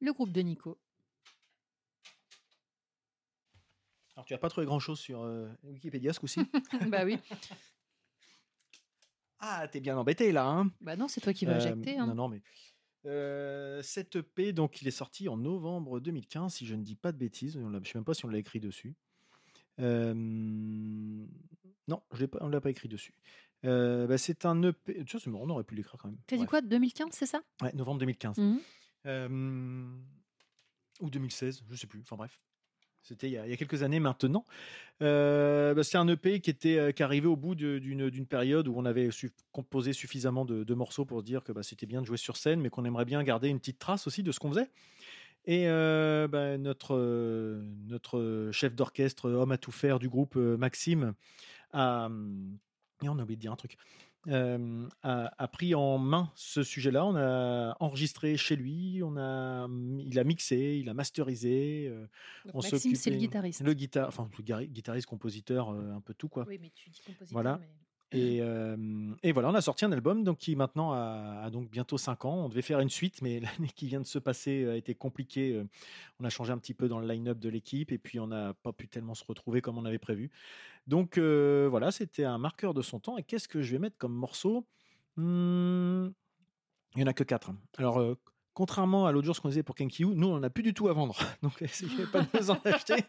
le 0.01 0.13
groupe 0.13 0.33
de 0.33 0.41
Nico. 0.41 0.79
Alors, 4.17 4.25
tu 4.25 4.33
as 4.35 4.39
pas 4.39 4.49
trouvé 4.49 4.67
grand 4.67 4.81
chose 4.81 4.99
sur 4.99 5.23
euh, 5.23 5.49
Wikipédia 5.65 6.13
ce 6.15 6.21
coup-ci? 6.21 6.41
Bah 6.91 7.05
oui. 7.05 7.19
Ah, 9.39 9.69
t'es 9.69 9.81
bien 9.81 9.99
embêté 9.99 10.33
là, 10.33 10.47
hein? 10.47 10.71
Bah 10.81 10.97
non, 10.97 11.09
c'est 11.09 11.21
toi 11.21 11.35
qui 11.35 11.45
vas 11.45 11.53
Euh, 11.53 11.57
injecter. 11.57 11.99
hein. 11.99 12.07
Non, 12.07 12.15
non, 12.15 12.29
mais. 12.29 12.41
Euh, 13.07 13.83
cette 13.83 14.17
EP, 14.17 14.53
donc, 14.53 14.83
il 14.83 14.89
est 14.89 14.93
sorti 14.93 15.29
en 15.29 15.37
novembre 15.37 16.01
2015, 16.01 16.55
si 16.55 16.67
je 16.67 16.75
ne 16.75 16.83
dis 16.83 16.97
pas 16.97 17.13
de 17.13 17.19
bêtises. 17.19 17.55
Je 17.55 17.59
ne 17.61 17.85
sais 17.85 17.93
même 17.95 18.05
pas 18.05 18.15
si 18.15 18.25
on 18.25 18.29
l'a 18.29 18.39
écrit 18.39 18.61
dessus. 18.61 18.95
Euh, 19.79 20.15
non, 20.15 22.03
je 22.13 22.27
pas, 22.27 22.39
on 22.41 22.49
ne 22.49 22.53
l'a 22.53 22.61
pas 22.61 22.71
écrit 22.71 22.89
dessus. 22.89 23.15
Euh, 23.65 24.07
bah, 24.07 24.19
c'est 24.19 24.45
un 24.45 24.63
EP. 24.63 25.05
Tu 25.05 25.31
marrant, 25.31 25.45
on 25.45 25.51
aurait 25.51 25.65
pu 25.65 25.75
l'écrire 25.75 25.99
quand 25.99 26.09
même. 26.09 26.19
T'as 26.27 26.37
dit 26.37 26.47
quoi 26.47 26.61
2015, 26.61 27.09
c'est 27.13 27.27
ça? 27.27 27.43
Ouais, 27.63 27.73
novembre 27.75 28.01
2015. 28.01 28.39
Mhm. 28.39 28.61
Euh, 29.07 29.87
ou 31.01 31.11
2016, 31.11 31.65
je 31.69 31.77
sais 31.77 31.87
plus. 31.87 32.01
Enfin 32.01 32.17
bref. 32.17 32.41
C'était 33.07 33.29
il, 33.29 33.33
y 33.35 33.39
a- 33.39 33.57
quelques 33.57 33.85
années 33.85 34.01
maintenant. 34.01 34.45
Euh, 35.01 35.75
bah, 35.75 35.85
c'est 35.85 35.97
un 35.97 36.09
EP 36.09 36.41
qui 36.41 36.51
était 36.51 36.79
euh, 36.79 36.91
qui 36.91 37.05
arrivait 37.05 37.29
au 37.29 37.37
bout 37.37 37.55
d'une 37.55 38.27
période 38.27 38.67
où 38.67 38.75
on 38.77 38.85
avait 38.85 39.11
composé 39.53 39.93
suffisamment 39.93 40.45
de, 40.45 40.75
morceaux 40.75 41.05
pour 41.05 41.21
se 41.21 41.25
dire 41.25 41.45
que 41.45 41.53
bah, 41.53 41.63
c'était 41.63 41.87
bien 41.87 42.01
de 42.01 42.07
jouer 42.07 42.17
sur 42.17 42.37
scène, 42.37 42.61
mais 42.61 42.69
qu'on 42.69 42.85
aimerait 42.85 43.05
bien 43.05 43.23
garder 43.23 43.49
une 43.49 43.61
petite 43.61 43.79
trace 43.79 44.09
aussi 44.09 44.25
de 44.25 44.33
ce 44.33 44.41
qu'on 44.41 44.51
faisait. 44.51 44.71
Et 45.45 45.69
euh, 45.69 46.27
bah, 46.27 46.59
notre, 46.59 46.97
euh, 46.97 47.63
notre 47.87 48.51
chef 48.53 48.75
d'orchestre, 48.75 49.31
homme 49.31 49.53
à 49.53 49.59
tout 49.59 49.71
faire 49.71 50.01
du 50.01 50.09
groupe, 50.09 50.35
Maxime, 50.35 51.15
a, 51.73 52.09
et 53.03 53.09
on 53.09 53.19
a 53.19 53.23
oublié 53.23 53.37
de 53.37 53.41
dire 53.41 53.53
un 53.53 53.57
truc, 53.57 53.77
euh, 54.29 54.89
a, 55.03 55.31
a 55.39 55.49
pris 55.49 55.75
en 55.75 55.99
main 55.99 56.31
ce 56.35 56.63
sujet-là. 56.63 57.05
On 57.05 57.17
a 57.17 57.77
enregistré 57.81 58.37
chez 58.37 58.57
lui, 58.57 59.01
on 59.05 59.17
a, 59.17 59.69
il 60.05 60.19
a 60.19 60.25
mixé, 60.25 60.79
il 60.81 60.89
a 60.89 60.95
masterisé. 60.95 61.89
euh, 61.89 62.07
on 62.55 62.61
Maxime, 62.61 62.95
c'est 62.95 63.11
le 63.11 63.17
guitariste. 63.17 63.63
Le 63.63 63.73
guitar, 63.75 64.09
enfin, 64.09 64.29
le 64.37 64.65
guitariste, 64.67 65.07
compositeur, 65.07 65.71
euh, 65.71 65.93
un 65.95 66.01
peu 66.01 66.15
tout 66.15 66.29
quoi. 66.29 66.45
Oui, 66.49 66.59
mais 66.61 66.71
tu 66.75 66.91
dis 66.91 67.01
compositeur. 67.01 67.29
Voilà. 67.33 67.59
mais- 67.61 67.67
Et, 68.13 68.39
euh, 68.41 68.77
et 69.25 69.33
voilà, 69.33 69.49
on 69.49 69.55
a 69.55 69.61
sorti 69.61 69.85
un 69.85 69.91
album 69.91 70.23
donc, 70.23 70.39
qui 70.39 70.55
maintenant 70.55 70.93
a, 70.93 71.43
a 71.45 71.51
donc 71.51 71.69
bientôt 71.71 71.99
5 71.99 72.25
ans. 72.25 72.45
On 72.45 72.49
devait 72.49 72.63
faire 72.63 72.79
une 72.81 72.89
suite, 72.89 73.21
mais 73.21 73.41
l'année 73.41 73.69
qui 73.75 73.87
vient 73.89 74.01
de 74.01 74.07
se 74.07 74.19
passer 74.19 74.67
a 74.69 74.77
été 74.77 74.95
compliquée. 74.95 75.53
Euh, 75.53 75.65
On 76.21 76.25
a 76.25 76.29
changé 76.31 76.53
un 76.53 76.59
petit 76.59 76.75
peu 76.75 76.89
dans 76.89 77.01
le 77.01 77.07
line-up 77.09 77.39
de 77.39 77.49
l'équipe 77.49 77.91
et 77.91 77.99
puis 77.99 78.21
on 78.21 78.29
n'a 78.29 78.55
pas 78.55 78.73
pu 78.73 78.87
tellement 78.89 79.15
se 79.15 79.25
retrouver 79.25 79.61
comme 79.61 79.77
on 79.77 79.85
avait 79.85 79.99
prévu. 79.99 80.31
Donc 80.87 81.19
euh, 81.19 81.67
voilà, 81.69 81.91
c'était 81.91 82.25
un 82.25 82.39
marqueur 82.39 82.75
de 82.75 82.83
son 82.83 83.01
temps. 83.01 83.19
Et 83.19 83.25
qu'est-ce 83.25 83.49
que 83.49 83.61
je 83.63 83.73
vais 83.73 83.79
mettre 83.79 83.99
comme 83.99 84.15
morceau? 84.15 84.65
Hmm, 85.17 86.09
Il 86.95 86.99
n'y 86.99 87.03
en 87.03 87.09
a 87.09 87.13
que 87.13 87.25
4. 87.25 87.51
Alors, 87.79 87.99
euh, 88.01 88.17
contrairement 88.55 89.07
à 89.07 89.13
l'autre 89.13 89.27
jour 89.27 89.35
ce 89.35 89.41
qu'on 89.41 89.49
disait 89.49 89.63
pour 89.65 89.75
Kenkyu, 89.75 90.07
nous, 90.15 90.29
on 90.29 90.39
n'a 90.39 90.51
plus 90.51 90.63
du 90.63 90.75
tout 90.75 90.89
à 90.89 90.93
vendre. 90.93 91.17
Donc, 91.43 91.61
essayez 91.61 92.07
pas 92.07 92.23
de 92.23 92.29
nous 92.41 92.51
en 92.51 92.59
acheter. 92.65 93.05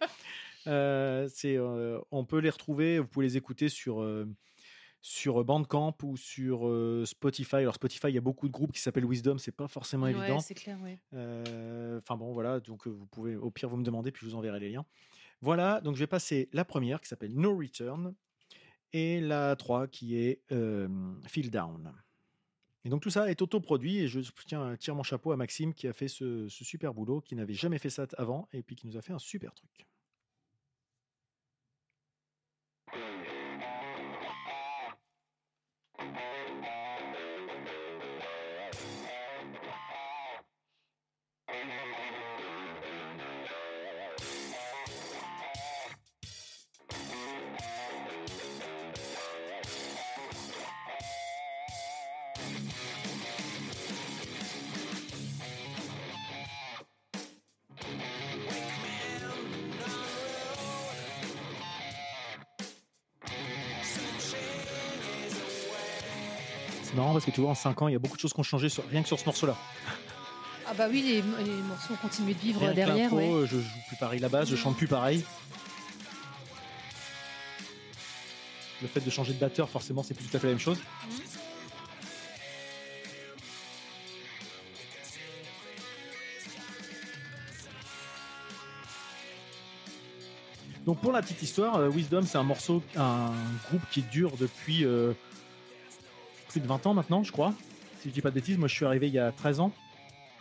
Euh, 0.66 1.28
c'est, 1.32 1.56
euh, 1.56 2.00
on 2.12 2.26
peut 2.26 2.40
les 2.40 2.50
retrouver, 2.50 3.00
vous 3.00 3.08
pouvez 3.08 3.28
les 3.28 3.38
écouter 3.38 3.70
sur, 3.70 4.02
euh, 4.02 4.28
sur 5.10 5.42
Bandcamp 5.46 5.96
ou 6.04 6.18
sur 6.18 6.68
euh, 6.68 7.06
Spotify. 7.06 7.56
Alors 7.58 7.76
Spotify, 7.76 8.08
il 8.10 8.16
y 8.16 8.18
a 8.18 8.22
beaucoup 8.22 8.48
de 8.48 8.52
groupes 8.52 8.74
qui 8.74 8.82
s'appellent 8.82 9.06
Wisdom, 9.06 9.38
c'est 9.38 9.54
pas 9.56 9.70
forcément 9.70 10.04
Ouais, 10.06 10.12
évident. 10.12 10.42
c'est 10.42 10.54
clair, 10.54 10.78
ouais. 10.84 11.00
Euh, 11.14 12.00
Enfin 12.00 12.18
bon, 12.18 12.34
voilà, 12.34 12.60
donc 12.60 12.86
euh, 12.88 12.90
vous 12.90 13.06
pouvez, 13.06 13.38
au 13.38 13.50
pire, 13.50 13.70
vous 13.70 13.78
me 13.78 13.86
demandez, 13.86 14.12
puis 14.12 14.26
je 14.26 14.30
vous 14.32 14.36
enverrai 14.36 14.60
les 14.60 14.70
liens. 14.70 14.86
Voilà, 15.42 15.80
donc 15.80 15.96
je 15.96 16.00
vais 16.02 16.08
passer 16.08 16.50
la 16.52 16.66
première 16.66 17.00
qui 17.00 17.08
s'appelle 17.08 17.34
No 17.34 17.56
Return 17.58 18.14
et 18.92 19.22
la 19.22 19.56
3 19.56 19.88
qui 19.88 20.18
est 20.18 20.42
euh, 20.52 20.90
Feel 21.26 21.52
Down. 21.52 21.94
Et 22.84 22.90
donc 22.90 23.02
tout 23.02 23.10
ça 23.10 23.32
est 23.32 23.42
autoproduit 23.42 24.00
et 24.00 24.08
je 24.10 24.20
tiens, 24.46 24.76
tire 24.76 24.94
mon 24.96 25.04
chapeau 25.04 25.32
à 25.32 25.38
Maxime 25.38 25.74
qui 25.74 25.88
a 25.88 25.94
fait 25.94 26.08
ce, 26.10 26.50
ce 26.50 26.66
super 26.66 26.94
boulot, 26.94 27.22
qui 27.22 27.36
n'avait 27.36 27.54
jamais 27.54 27.80
fait 27.80 27.90
ça 27.90 28.08
avant 28.18 28.50
et 28.52 28.62
puis 28.62 28.76
qui 28.76 28.88
nous 28.88 28.98
a 28.98 29.02
fait 29.02 29.14
un 29.14 29.20
super 29.20 29.54
truc. 29.54 29.88
Tu 67.38 67.42
vois, 67.42 67.52
en 67.52 67.56
5 67.56 67.84
ans, 67.84 67.88
il 67.88 67.92
y 67.92 67.96
a 67.96 68.00
beaucoup 68.00 68.16
de 68.16 68.20
choses 68.22 68.34
qui 68.34 68.40
ont 68.40 68.44
changé 68.44 68.68
sur- 68.68 68.84
rien 68.90 69.04
que 69.04 69.08
sur 69.08 69.20
ce 69.20 69.26
morceau-là. 69.26 69.56
Ah 70.68 70.74
bah 70.76 70.88
oui, 70.90 71.04
les, 71.04 71.22
les 71.46 71.52
morceaux 71.62 71.94
ont 71.94 71.98
continué 71.98 72.34
de 72.34 72.40
vivre 72.40 72.62
Rien 72.62 72.74
derrière. 72.74 73.14
ouais. 73.14 73.44
je 73.46 73.58
joue 73.58 73.64
plus 73.90 73.96
pareil 74.00 74.20
la 74.20 74.28
base, 74.28 74.50
je 74.50 74.56
chante 74.56 74.76
plus 74.76 74.88
pareil. 74.88 75.24
Le 78.82 78.88
fait 78.88 79.02
de 79.02 79.10
changer 79.12 79.34
de 79.34 79.40
batteur, 79.40 79.70
forcément, 79.70 80.02
c'est 80.02 80.16
plus 80.16 80.26
tout 80.26 80.36
à 80.36 80.40
fait 80.40 80.48
la 80.48 80.54
même 80.54 80.60
chose. 80.60 80.80
Donc 90.86 91.00
pour 91.02 91.12
la 91.12 91.22
petite 91.22 91.42
histoire, 91.42 91.76
euh, 91.76 91.90
Wisdom, 91.90 92.24
c'est 92.26 92.38
un 92.38 92.44
morceau, 92.44 92.82
un 92.96 93.32
groupe 93.68 93.82
qui 93.92 94.02
dure 94.04 94.32
depuis 94.40 94.86
euh, 94.86 95.14
plus 96.50 96.60
de 96.60 96.68
20 96.68 96.88
ans 96.88 96.94
maintenant, 96.94 97.24
je 97.24 97.32
crois. 97.32 97.54
Si 98.02 98.10
je 98.10 98.14
dis 98.14 98.22
pas 98.22 98.30
de 98.30 98.36
bêtises, 98.36 98.58
moi 98.58 98.68
je 98.68 98.74
suis 98.74 98.86
arrivé 98.86 99.08
il 99.08 99.14
y 99.14 99.20
a 99.20 99.32
13 99.32 99.60
ans. 99.60 99.72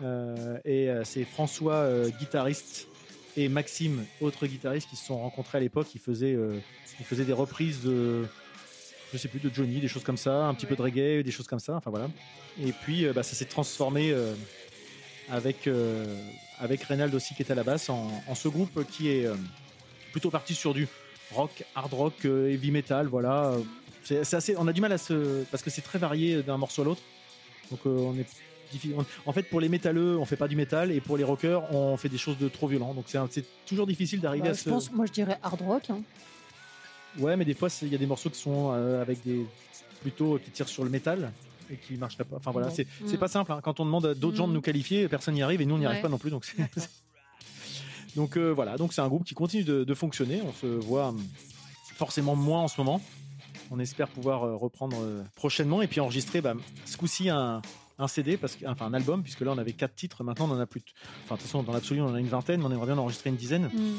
Euh, 0.02 0.58
et 0.64 0.90
euh, 0.90 1.04
c'est 1.04 1.24
François, 1.24 1.74
euh, 1.74 2.10
guitariste, 2.10 2.88
et 3.36 3.48
Maxime, 3.48 4.04
autre 4.20 4.46
guitariste, 4.46 4.88
qui 4.88 4.96
se 4.96 5.06
sont 5.06 5.18
rencontrés 5.18 5.58
à 5.58 5.60
l'époque. 5.60 5.88
Ils 5.94 6.00
faisaient, 6.00 6.34
euh, 6.34 6.58
ils 7.00 7.06
faisaient 7.06 7.24
des 7.24 7.32
reprises 7.32 7.82
de, 7.82 8.26
je 9.12 9.18
sais 9.18 9.28
plus, 9.28 9.40
de 9.40 9.50
Johnny, 9.52 9.80
des 9.80 9.88
choses 9.88 10.04
comme 10.04 10.16
ça, 10.16 10.46
un 10.46 10.54
petit 10.54 10.66
peu 10.66 10.76
de 10.76 10.82
reggae, 10.82 11.22
des 11.22 11.30
choses 11.30 11.46
comme 11.46 11.60
ça, 11.60 11.76
enfin 11.76 11.90
voilà. 11.90 12.08
Et 12.60 12.72
puis 12.72 13.06
bah, 13.14 13.22
ça 13.22 13.34
s'est 13.34 13.44
transformé 13.44 14.14
avec, 15.28 15.68
avec 16.58 16.82
Reynald 16.84 17.14
aussi 17.14 17.34
qui 17.34 17.42
est 17.42 17.52
à 17.52 17.54
la 17.54 17.64
basse 17.64 17.90
en, 17.90 18.10
en 18.26 18.34
ce 18.34 18.48
groupe 18.48 18.82
qui 18.90 19.10
est 19.10 19.28
plutôt 20.12 20.30
parti 20.30 20.54
sur 20.54 20.72
du 20.72 20.88
rock, 21.32 21.64
hard 21.74 21.92
rock, 21.92 22.14
euh, 22.24 22.48
heavy 22.50 22.70
metal, 22.70 23.06
voilà. 23.06 23.52
C'est 24.04 24.34
assez, 24.34 24.56
on 24.56 24.68
a 24.68 24.72
du 24.72 24.80
mal 24.80 24.92
à 24.92 24.98
se. 24.98 25.42
parce 25.50 25.62
que 25.62 25.70
c'est 25.70 25.82
très 25.82 25.98
varié 25.98 26.42
d'un 26.42 26.56
morceau 26.56 26.82
à 26.82 26.84
l'autre. 26.84 27.02
Donc 27.70 27.80
euh, 27.86 27.90
on 27.98 28.16
est. 28.18 28.26
En 29.26 29.32
fait, 29.32 29.44
pour 29.44 29.60
les 29.60 29.68
métalleux, 29.68 30.18
on 30.18 30.24
fait 30.24 30.36
pas 30.36 30.48
du 30.48 30.56
métal, 30.56 30.90
et 30.90 31.00
pour 31.00 31.16
les 31.16 31.22
rockers, 31.24 31.72
on 31.72 31.96
fait 31.96 32.08
des 32.08 32.18
choses 32.18 32.36
de 32.36 32.48
trop 32.48 32.66
violent. 32.66 32.94
Donc 32.94 33.04
c'est 33.30 33.44
toujours 33.64 33.86
difficile 33.86 34.20
d'arriver 34.20 34.44
Bah, 34.46 34.50
à 34.50 34.54
je 34.54 34.60
se. 34.60 34.68
pense, 34.68 34.90
moi 34.92 35.06
je 35.06 35.12
dirais 35.12 35.38
hard 35.42 35.60
rock. 35.62 35.90
hein. 35.90 36.00
Ouais, 37.18 37.36
mais 37.36 37.44
des 37.44 37.54
fois, 37.54 37.68
il 37.82 37.88
y 37.88 37.94
a 37.94 37.98
des 37.98 38.06
morceaux 38.06 38.28
qui 38.28 38.38
sont 38.40 38.72
euh, 38.74 39.00
avec 39.00 39.22
des 39.24 39.46
plutôt 40.02 40.38
qui 40.44 40.50
tirent 40.50 40.68
sur 40.68 40.84
le 40.84 40.90
métal 40.90 41.32
et 41.72 41.76
qui 41.76 41.94
marcheraient 41.94 42.24
pas. 42.24 42.36
Enfin 42.36 42.50
voilà, 42.50 42.70
c'est 42.70 42.86
Mm. 43.02 43.16
pas 43.16 43.28
simple. 43.28 43.52
hein. 43.52 43.60
Quand 43.62 43.80
on 43.80 43.84
demande 43.86 44.06
à 44.06 44.14
d'autres 44.14 44.36
gens 44.36 44.48
de 44.48 44.52
nous 44.52 44.60
qualifier, 44.60 45.08
personne 45.08 45.34
n'y 45.34 45.42
arrive 45.42 45.60
et 45.62 45.66
nous 45.66 45.76
on 45.76 45.78
n'y 45.78 45.86
arrive 45.86 45.98
Ouais. 45.98 46.02
pas 46.02 46.08
non 46.08 46.18
plus. 46.18 46.30
Donc. 46.30 46.44
donc 48.16 48.37
euh, 48.37 48.50
voilà, 48.50 48.76
donc 48.76 48.92
c'est 48.92 49.00
un 49.00 49.09
groupe 49.09 49.24
qui 49.24 49.35
continue 49.35 49.62
de, 49.64 49.85
de 49.85 49.94
fonctionner. 49.94 50.42
On 50.42 50.52
se 50.52 50.66
voit 50.66 51.14
forcément 51.94 52.35
moins 52.35 52.62
en 52.62 52.68
ce 52.68 52.81
moment. 52.81 53.00
On 53.70 53.79
espère 53.79 54.09
pouvoir 54.09 54.44
euh, 54.44 54.57
reprendre 54.57 54.96
euh, 55.00 55.22
prochainement 55.35 55.83
et 55.83 55.87
puis 55.87 56.00
enregistrer 56.00 56.40
bah, 56.40 56.55
ce 56.85 56.96
coup-ci 56.96 57.29
un, 57.31 57.62
un 57.98 58.09
CD, 58.09 58.37
parce 58.37 58.57
que, 58.57 58.66
enfin 58.66 58.87
un 58.87 58.94
album, 58.94 59.22
puisque 59.22 59.40
là 59.40 59.52
on 59.52 59.59
avait 59.59 59.72
quatre 59.72 59.94
titres, 59.94 60.24
maintenant 60.24 60.48
on 60.48 60.55
en 60.55 60.61
a 60.61 60.66
plus. 60.66 60.83
Enfin 61.24 61.35
de 61.35 61.40
toute 61.40 61.48
façon, 61.48 61.62
dans 61.62 61.72
l'absolu 61.72 62.00
on 62.00 62.07
en 62.09 62.14
a 62.14 62.20
une 62.20 62.29
vingtaine, 62.29 62.61
mais 62.61 62.66
on 62.66 62.72
aimerait 62.72 62.87
bien 62.87 62.96
en 62.96 63.02
enregistrer 63.02 63.31
une 63.31 63.37
dizaine. 63.37 63.70
Mm. 63.72 63.94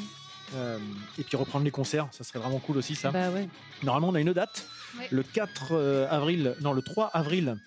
Euh, 0.54 0.78
et 1.18 1.24
puis 1.24 1.36
reprendre 1.36 1.64
les 1.64 1.70
concerts, 1.70 2.08
ça 2.10 2.24
serait 2.24 2.38
vraiment 2.38 2.58
cool 2.58 2.78
aussi 2.78 2.94
ça. 2.94 3.10
Bah 3.10 3.30
ouais. 3.30 3.48
Normalement, 3.82 4.08
on 4.08 4.14
a 4.14 4.20
une 4.20 4.32
date 4.32 4.66
Ouais. 4.98 5.06
le 5.10 5.22
4 5.22 5.72
euh, 5.72 6.06
avril, 6.10 6.56
non, 6.62 6.72
le 6.72 6.80
3 6.80 7.08
avril 7.08 7.58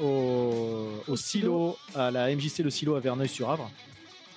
au, 0.00 0.04
au 1.06 1.12
Au 1.12 1.16
silo, 1.16 1.78
à 1.94 2.10
la 2.10 2.34
MJC 2.34 2.58
Le 2.64 2.70
Silo 2.70 2.96
à 2.96 3.00
Verneuil-sur-Avre. 3.00 3.70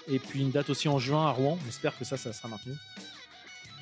Et 0.07 0.19
puis 0.19 0.41
une 0.41 0.51
date 0.51 0.69
aussi 0.69 0.87
en 0.87 0.99
juin 0.99 1.27
à 1.27 1.31
Rouen. 1.31 1.57
J'espère 1.65 1.97
que 1.97 2.05
ça, 2.05 2.17
ça 2.17 2.31
sera 2.33 2.47
maintenu. 2.47 2.73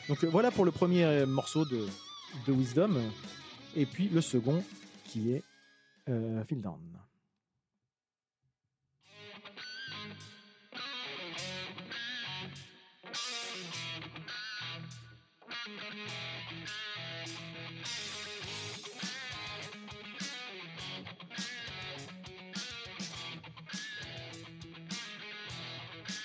Donc 0.09 0.23
euh, 0.23 0.27
voilà 0.27 0.51
pour 0.51 0.65
le 0.65 0.71
premier 0.71 1.03
euh, 1.03 1.25
morceau 1.25 1.65
de, 1.65 1.87
Wisdom. 2.47 3.01
Et 3.75 3.85
puis 3.85 4.09
le 4.09 4.21
second 4.21 4.63
qui 5.05 5.31
est 5.31 5.43
euh, 6.09 6.43
Feel 6.45 6.61
Down. 6.61 6.79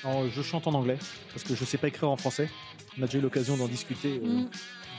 Je 0.04 0.42
chante 0.42 0.66
en 0.66 0.74
anglais 0.74 0.98
parce 1.32 1.44
que 1.44 1.54
je 1.54 1.64
sais 1.64 1.78
pas 1.78 1.88
écrire 1.88 2.10
en 2.10 2.16
français. 2.16 2.48
On 2.98 3.02
a 3.02 3.06
déjà 3.06 3.18
eu 3.18 3.22
l'occasion 3.22 3.56
d'en 3.56 3.68
discuter 3.68 4.20
euh, 4.22 4.40
Mm. 4.42 4.50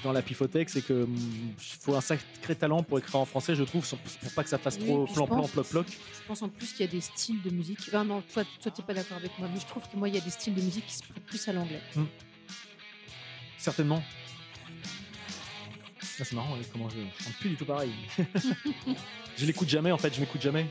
dans 0.03 0.11
la 0.13 0.21
Pifothèque, 0.21 0.69
c'est 0.69 0.81
que 0.85 1.05
mm, 1.05 1.17
faut 1.57 1.95
un 1.95 2.01
sacré 2.01 2.55
talent 2.55 2.83
pour 2.83 2.99
écrire 2.99 3.17
en 3.17 3.25
français, 3.25 3.55
je 3.55 3.63
trouve, 3.63 3.87
pour 3.87 4.31
pas 4.33 4.43
que 4.43 4.49
ça 4.49 4.57
fasse 4.57 4.77
Oui, 4.79 4.87
trop 4.87 5.05
plan 5.07 5.27
plan 5.27 5.47
ploc 5.47 5.67
ploc. 5.67 5.87
Je 5.89 6.27
pense 6.27 6.41
en 6.41 6.49
plus 6.49 6.71
qu'il 6.71 6.85
y 6.85 6.89
a 6.89 6.91
des 6.91 7.01
styles 7.01 7.41
de 7.41 7.49
musique. 7.49 7.79
Enfin, 7.87 8.03
non, 8.03 8.23
toi, 8.33 8.43
toi 8.61 8.71
t'es 8.71 8.81
pas 8.83 8.93
d'accord 8.93 9.17
avec 9.17 9.37
moi, 9.39 9.49
mais 9.53 9.59
je 9.59 9.65
trouve 9.65 9.83
que 9.91 9.97
moi, 9.97 10.07
il 10.07 10.15
y 10.15 10.17
a 10.17 10.21
des 10.21 10.29
styles 10.29 10.53
de 10.55 10.61
musique 10.61 10.85
qui 10.87 10.95
se 10.95 11.03
prêtent 11.03 11.23
plus 11.25 11.47
à 11.47 11.53
l'anglais. 11.53 11.81
Certainement. 13.57 14.01
Ah, 16.19 16.23
c'est 16.23 16.33
marrant, 16.33 16.53
ouais, 16.53 16.61
comment 16.71 16.87
je, 16.89 16.97
je 17.17 17.23
chante 17.23 17.33
plus 17.39 17.49
du 17.49 17.55
tout 17.55 17.65
pareil. 17.65 17.91
je 19.37 19.45
l'écoute 19.45 19.69
jamais 19.69 19.91
en 19.91 19.97
fait, 19.97 20.13
je 20.13 20.19
m'écoute 20.19 20.41
jamais. 20.41 20.67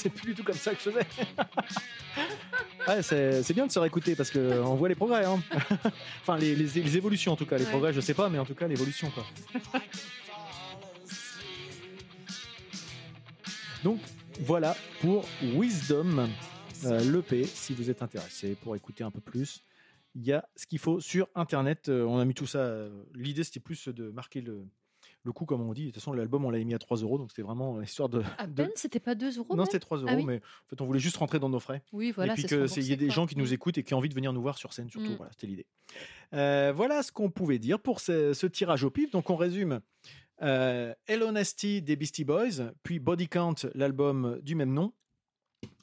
C'est 0.00 0.10
plus 0.10 0.28
du 0.28 0.34
tout 0.34 0.42
comme 0.44 0.56
ça 0.56 0.74
que 0.74 0.80
je 0.82 0.90
faisais. 0.90 1.06
ouais, 2.88 3.02
c'est 3.02 3.42
c'est 3.42 3.54
bien 3.54 3.66
de 3.66 3.72
se 3.72 3.78
réécouter 3.78 4.14
parce 4.16 4.30
que 4.30 4.60
on 4.62 4.74
voit 4.74 4.88
les 4.88 4.94
progrès. 4.94 5.24
hein. 5.24 5.42
enfin, 6.22 6.36
les, 6.38 6.54
les- 6.54 6.82
les 6.82 6.96
évolutions 6.96 7.32
en 7.32 7.36
tout 7.36 7.46
cas. 7.46 7.56
Les 7.58 7.64
Ouais. 7.64 7.70
progrès, 7.70 7.92
je 7.92 8.00
sais 8.00 8.14
pas, 8.14 8.28
mais 8.28 8.38
en 8.38 8.44
tout 8.44 8.54
cas, 8.54 8.66
l'évolution 8.66 9.10
quoi. 9.10 9.24
Donc 13.84 14.00
voilà 14.40 14.76
pour 15.00 15.24
Wisdom, 15.42 16.28
euh, 16.84 17.00
l'EP, 17.10 17.44
si 17.44 17.74
vous 17.74 17.90
êtes 17.90 18.02
intéressé 18.02 18.54
pour 18.54 18.76
écouter 18.76 19.04
un 19.04 19.10
peu 19.10 19.20
plus. 19.20 19.62
Il 20.14 20.24
y 20.24 20.32
a 20.32 20.46
ce 20.56 20.66
qu'il 20.66 20.78
faut 20.80 21.00
sur 21.00 21.28
Internet. 21.34 21.88
Euh, 21.88 22.04
on 22.04 22.18
a 22.18 22.24
mis 22.24 22.34
tout 22.34 22.46
ça. 22.46 22.58
euh, 22.58 23.04
L'idée, 23.14 23.44
c'était 23.44 23.60
plus 23.60 23.86
de 23.88 24.10
marquer 24.10 24.40
le, 24.40 24.66
le 25.22 25.32
coup, 25.32 25.44
comme 25.44 25.60
on 25.60 25.72
dit. 25.74 25.82
De 25.82 25.86
toute 25.88 25.96
façon, 25.96 26.12
l'album, 26.12 26.44
on 26.44 26.50
l'avait 26.50 26.64
mis 26.64 26.74
à 26.74 26.78
3 26.78 26.98
euros, 26.98 27.18
donc 27.18 27.30
c'était 27.30 27.42
vraiment 27.42 27.80
histoire 27.82 28.08
de. 28.08 28.22
À 28.38 28.46
de- 28.46 28.52
peine, 28.52 28.70
c'était 28.74 29.00
pas 29.00 29.14
2 29.14 29.38
euros 29.38 29.54
non, 29.54 29.64
c'était 29.66 29.78
3 29.80 29.98
euros, 29.98 30.08
Ah 30.10 30.16
oui. 30.16 30.24
mais 30.24 30.36
en 30.36 30.68
fait, 30.70 30.80
on 30.80 30.86
voulait 30.86 30.98
juste 31.00 31.16
rentrer 31.18 31.38
dans 31.38 31.48
nos 31.50 31.60
frais. 31.60 31.82
Oui, 31.92 32.10
voilà. 32.10 32.32
et 32.32 32.34
puis 32.34 32.42
c'est 32.42 32.48
que 32.48 32.66
se 32.66 32.74
c'est- 32.74 32.80
il 32.80 32.86
y 32.88 32.92
ait 32.92 32.96
des 32.96 33.10
gens 33.10 33.26
qui 33.26 33.36
nous 33.36 33.50
Mm. 33.50 33.54
écoutent 33.54 33.78
et 33.78 33.82
qui 33.84 33.92
ont 33.94 33.98
envie 33.98 34.08
de 34.08 34.14
venir 34.14 34.32
nous 34.32 34.40
voir 34.42 34.56
sur 34.56 34.72
scène, 34.72 34.88
surtout. 34.90 35.10
Mm. 35.10 35.16
Voilà, 35.16 35.32
c'était 35.32 35.46
l'idée. 35.46 35.66
Euh, 36.32 36.72
voilà 36.74 37.02
ce 37.02 37.12
qu'on 37.12 37.30
pouvait 37.30 37.58
dire 37.58 37.78
pour 37.80 38.00
ce, 38.00 38.32
ce 38.32 38.46
tirage 38.46 38.82
au 38.84 38.90
pif. 38.90 39.10
Donc, 39.10 39.28
on 39.30 39.36
résume. 39.36 39.80
Euh, 40.42 40.94
Hello 41.06 41.30
Nasty 41.32 41.82
des 41.82 41.96
Beastie 41.96 42.24
Boys, 42.24 42.72
puis 42.82 42.98
Body 42.98 43.28
Count, 43.28 43.56
l'album 43.74 44.38
du 44.42 44.54
même 44.54 44.72
nom. 44.72 44.92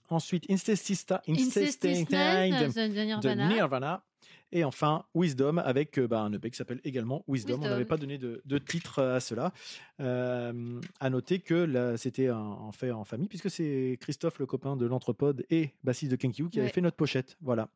Ensuite, 0.10 0.50
Incesticide 0.50 1.10
de 1.28 3.22
de 3.22 3.54
Nirvana. 3.54 4.04
Et 4.52 4.64
enfin, 4.64 5.06
Wisdom 5.14 5.58
avec 5.58 6.00
euh, 6.00 6.08
bah, 6.08 6.22
un 6.22 6.32
EP 6.32 6.50
qui 6.50 6.58
s'appelle 6.58 6.80
également 6.84 7.24
Wisdom. 7.28 7.60
On 7.62 7.70
n'avait 7.70 7.86
pas 7.86 7.98
donné 7.98 8.18
de, 8.18 8.42
de 8.46 8.58
titre 8.58 9.02
à 9.02 9.20
cela. 9.20 9.52
Euh, 10.00 10.80
à 11.00 11.10
noter 11.10 11.40
que 11.40 11.96
c'était 11.98 12.28
un, 12.28 12.38
en 12.38 12.72
fait 12.72 12.92
en 12.92 13.04
famille, 13.04 13.28
puisque 13.28 13.50
c'est 13.50 13.98
Christophe, 14.00 14.40
le 14.40 14.46
copain 14.46 14.78
de 14.78 14.86
l'Entrepode 14.86 15.46
et 15.50 15.74
bassiste 15.84 16.12
de 16.12 16.16
Kenkyu, 16.16 16.50
qui 16.50 16.60
avait 16.60 16.70
fait 16.70 16.82
notre 16.82 16.96
pochette. 16.96 17.38
Voilà. 17.42 17.70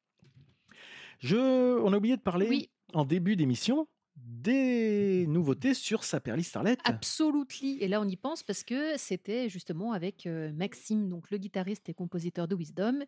Je, 1.20 1.80
on 1.80 1.94
a 1.94 1.98
oublié 1.98 2.16
de 2.18 2.22
parler 2.22 2.48
Oui, 2.50 2.70
en 2.94 3.06
début 3.06 3.36
d'émission 3.36 3.88
des 4.26 5.26
nouveautés 5.28 5.74
sur 5.74 6.04
Saperly 6.04 6.44
Starlet. 6.44 6.78
absolutely. 6.84 7.78
Et 7.80 7.88
là, 7.88 8.02
on 8.02 8.08
y 8.08 8.16
pense 8.16 8.44
parce 8.44 8.64
que 8.64 8.98
c'était 8.98 9.50
justement 9.50 9.94
avec 9.94 10.26
euh, 10.26 10.52
Maxime, 10.54 11.10
donc 11.10 11.30
le 11.32 11.38
guitariste 11.38 11.90
et 11.90 11.94
compositeur 11.94 12.48
de 12.48 12.56
Wisdom, 12.56 13.00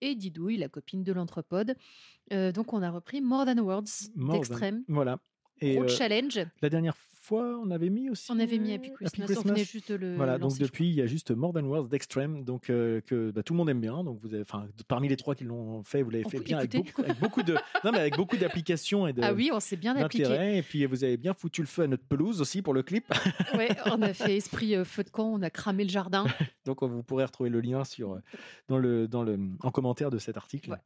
et 0.00 0.14
Didouille, 0.14 0.56
la 0.56 0.68
copine 0.68 1.02
de 1.04 1.12
l'Anthropode. 1.12 1.76
Euh, 2.32 2.52
donc, 2.52 2.72
on 2.72 2.82
a 2.82 2.90
repris 2.90 3.20
More 3.20 3.46
Than 3.46 3.58
Words 3.58 4.10
d'Extrême. 4.16 4.84
Voilà. 4.88 5.18
Et 5.60 5.74
Gros 5.74 5.84
euh, 5.84 5.88
challenge. 5.88 6.40
la 6.62 6.70
dernière 6.70 6.96
fois, 7.30 7.60
on 7.64 7.70
avait 7.70 7.90
mis 7.90 8.10
aussi. 8.10 8.30
On 8.32 8.38
avait 8.40 8.58
mis 8.58 8.72
Happy 8.72 8.88
Happy 8.88 8.96
Christmas. 8.96 9.24
On 9.24 9.26
Christmas. 9.26 9.52
venait 9.52 9.64
juste 9.64 9.90
de 9.92 9.94
le. 9.96 10.16
Voilà, 10.16 10.32
donc 10.34 10.50
lancer, 10.50 10.62
depuis, 10.62 10.88
il 10.88 10.94
y 10.94 11.00
a 11.00 11.06
juste 11.06 11.30
More 11.30 11.52
Than 11.52 11.64
Words 11.64 11.88
d'Extreme, 11.88 12.44
donc 12.44 12.70
euh, 12.70 13.00
que 13.02 13.30
bah, 13.30 13.42
tout 13.44 13.52
le 13.52 13.58
monde 13.58 13.70
aime 13.70 13.80
bien. 13.80 14.02
Donc 14.02 14.18
vous 14.20 14.34
avez, 14.34 14.42
enfin, 14.42 14.66
de- 14.76 14.82
parmi 14.82 15.08
les 15.08 15.16
trois 15.16 15.36
qui 15.36 15.44
l'ont 15.44 15.82
fait, 15.84 16.02
vous 16.02 16.10
l'avez 16.10 16.24
fait 16.24 16.40
bien 16.40 16.58
avec 16.58 16.72
beaucoup, 16.74 17.02
avec 17.02 17.20
beaucoup 17.20 17.42
de, 17.44 17.54
non 17.84 17.92
mais 17.92 17.98
avec 18.00 18.16
beaucoup 18.16 18.36
d'applications 18.36 19.06
et 19.06 19.12
de. 19.12 19.22
Ah 19.22 19.32
oui, 19.32 19.50
on 19.52 19.60
s'est 19.60 19.76
bien 19.76 19.94
appliqué. 19.96 20.58
Et 20.58 20.62
puis 20.62 20.84
vous 20.86 21.04
avez 21.04 21.16
bien 21.16 21.32
foutu 21.32 21.60
le 21.60 21.68
feu 21.68 21.82
à 21.82 21.86
notre 21.86 22.04
pelouse 22.04 22.40
aussi 22.40 22.62
pour 22.62 22.74
le 22.74 22.82
clip. 22.82 23.04
Ouais, 23.54 23.68
on 23.86 24.00
a 24.02 24.12
fait 24.14 24.36
esprit 24.36 24.74
euh, 24.76 24.84
feu 24.84 25.02
de 25.04 25.10
camp, 25.10 25.32
on 25.32 25.42
a 25.42 25.50
cramé 25.50 25.84
le 25.84 25.90
jardin. 25.90 26.24
Donc 26.66 26.82
vous 26.82 27.02
pourrez 27.02 27.24
retrouver 27.24 27.50
le 27.50 27.60
lien 27.60 27.84
sur 27.84 28.12
euh, 28.14 28.20
dans 28.68 28.78
le 28.78 29.06
dans 29.08 29.22
le 29.22 29.38
en 29.62 29.70
commentaire 29.70 30.10
de 30.10 30.18
cet 30.18 30.36
article. 30.36 30.70
Ouais. 30.70 30.76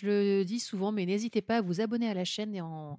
Je 0.00 0.06
le 0.08 0.44
dis 0.44 0.60
souvent, 0.60 0.92
mais 0.92 1.06
n'hésitez 1.06 1.42
pas 1.42 1.58
à 1.58 1.60
vous 1.62 1.80
abonner 1.80 2.08
à 2.08 2.14
la 2.14 2.24
chaîne 2.24 2.54
et 2.54 2.60
en, 2.60 2.68
en 2.92 2.98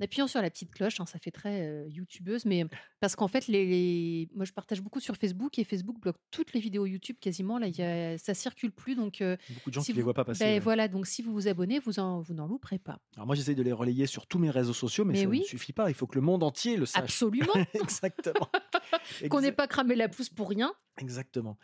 appuyant 0.00 0.26
sur 0.26 0.40
la 0.42 0.50
petite 0.50 0.70
cloche. 0.72 1.00
hein, 1.00 1.06
ça 1.06 1.18
fait 1.18 1.30
très 1.30 1.62
euh, 1.66 1.86
youtubeuse, 1.88 2.44
mais 2.44 2.64
parce 3.00 3.16
qu'en 3.16 3.28
fait, 3.28 3.46
les, 3.48 3.66
les- 3.66 4.28
moi 4.34 4.44
je 4.44 4.52
partage 4.52 4.80
beaucoup 4.80 5.00
sur 5.00 5.16
Facebook 5.16 5.58
et 5.58 5.64
Facebook 5.64 6.00
bloque 6.00 6.16
toutes 6.30 6.52
les 6.52 6.60
vidéos 6.60 6.86
YouTube 6.86 7.16
quasiment. 7.20 7.58
Là, 7.58 7.68
y 7.68 7.82
a, 7.82 8.18
ça 8.18 8.34
circule 8.34 8.72
plus, 8.72 8.94
donc 8.94 9.20
euh, 9.20 9.36
Beaucoup 9.50 9.70
de 9.70 9.74
gens 9.74 9.80
si 9.80 9.86
qui 9.86 9.92
vous- 9.92 9.96
les 9.98 10.02
voient 10.04 10.14
pas 10.14 10.24
passer. 10.24 10.44
ben 10.44 10.52
ouais. 10.54 10.58
voilà. 10.60 10.88
Donc 10.88 11.06
si 11.06 11.22
vous 11.22 11.32
vous 11.32 11.48
abonnez, 11.48 11.78
vous 11.78 11.98
en, 11.98 12.20
vous 12.20 12.34
n'en 12.34 12.46
louperez 12.46 12.78
pas. 12.78 12.98
Alors 13.14 13.26
moi, 13.26 13.34
j'essaye 13.36 13.54
de 13.54 13.62
les 13.62 13.72
relayer 13.72 14.06
sur 14.06 14.26
tous 14.26 14.38
mes 14.38 14.50
réseaux 14.50 14.72
sociaux, 14.74 15.04
mais, 15.04 15.14
Mais 15.14 15.22
ça 15.22 15.28
oui. 15.28 15.40
ne 15.40 15.44
suffit 15.44 15.72
pas. 15.72 15.90
Il 15.90 15.94
faut 15.94 16.06
que 16.06 16.14
le 16.16 16.20
monde 16.22 16.42
entier 16.42 16.76
le 16.76 16.86
sache. 16.86 17.02
Absolument. 17.02 17.52
Exactement. 17.74 18.48
Qu'on 19.30 19.40
n'ait 19.40 19.52
pas 19.52 19.66
cramé 19.66 19.94
la 19.94 20.08
pousse 20.08 20.28
pour 20.30 20.48
rien. 20.48 20.72
Exactement. 20.98 21.58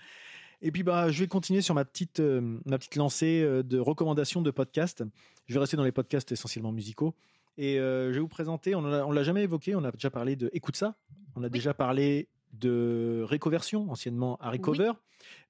Et 0.62 0.70
puis 0.70 0.84
bah, 0.84 1.10
je 1.10 1.18
vais 1.20 1.26
continuer 1.26 1.60
sur 1.60 1.74
ma 1.74 1.84
petite, 1.84 2.20
euh, 2.20 2.58
ma 2.64 2.78
petite 2.78 2.94
lancée 2.94 3.42
euh, 3.42 3.64
de 3.64 3.78
recommandations 3.78 4.40
de 4.42 4.50
podcasts. 4.52 5.04
Je 5.46 5.54
vais 5.54 5.60
rester 5.60 5.76
dans 5.76 5.82
les 5.84 5.92
podcasts 5.92 6.30
essentiellement 6.30 6.70
musicaux. 6.72 7.14
Et 7.58 7.78
euh, 7.80 8.08
je 8.10 8.14
vais 8.14 8.20
vous 8.20 8.28
présenter, 8.28 8.74
on 8.74 8.80
ne 8.80 9.12
l'a 9.12 9.22
jamais 9.24 9.42
évoqué, 9.42 9.74
on 9.74 9.84
a 9.84 9.90
déjà 9.90 10.08
parlé 10.08 10.36
de 10.36 10.48
Écoute 10.54 10.76
ça, 10.76 10.94
on 11.36 11.42
a 11.42 11.48
déjà 11.50 11.74
parlé 11.74 12.28
de 12.54 13.24
Récoversion, 13.26 13.90
anciennement 13.90 14.38
Harry 14.40 14.58
Oui. 14.58 14.62
Cover. 14.62 14.92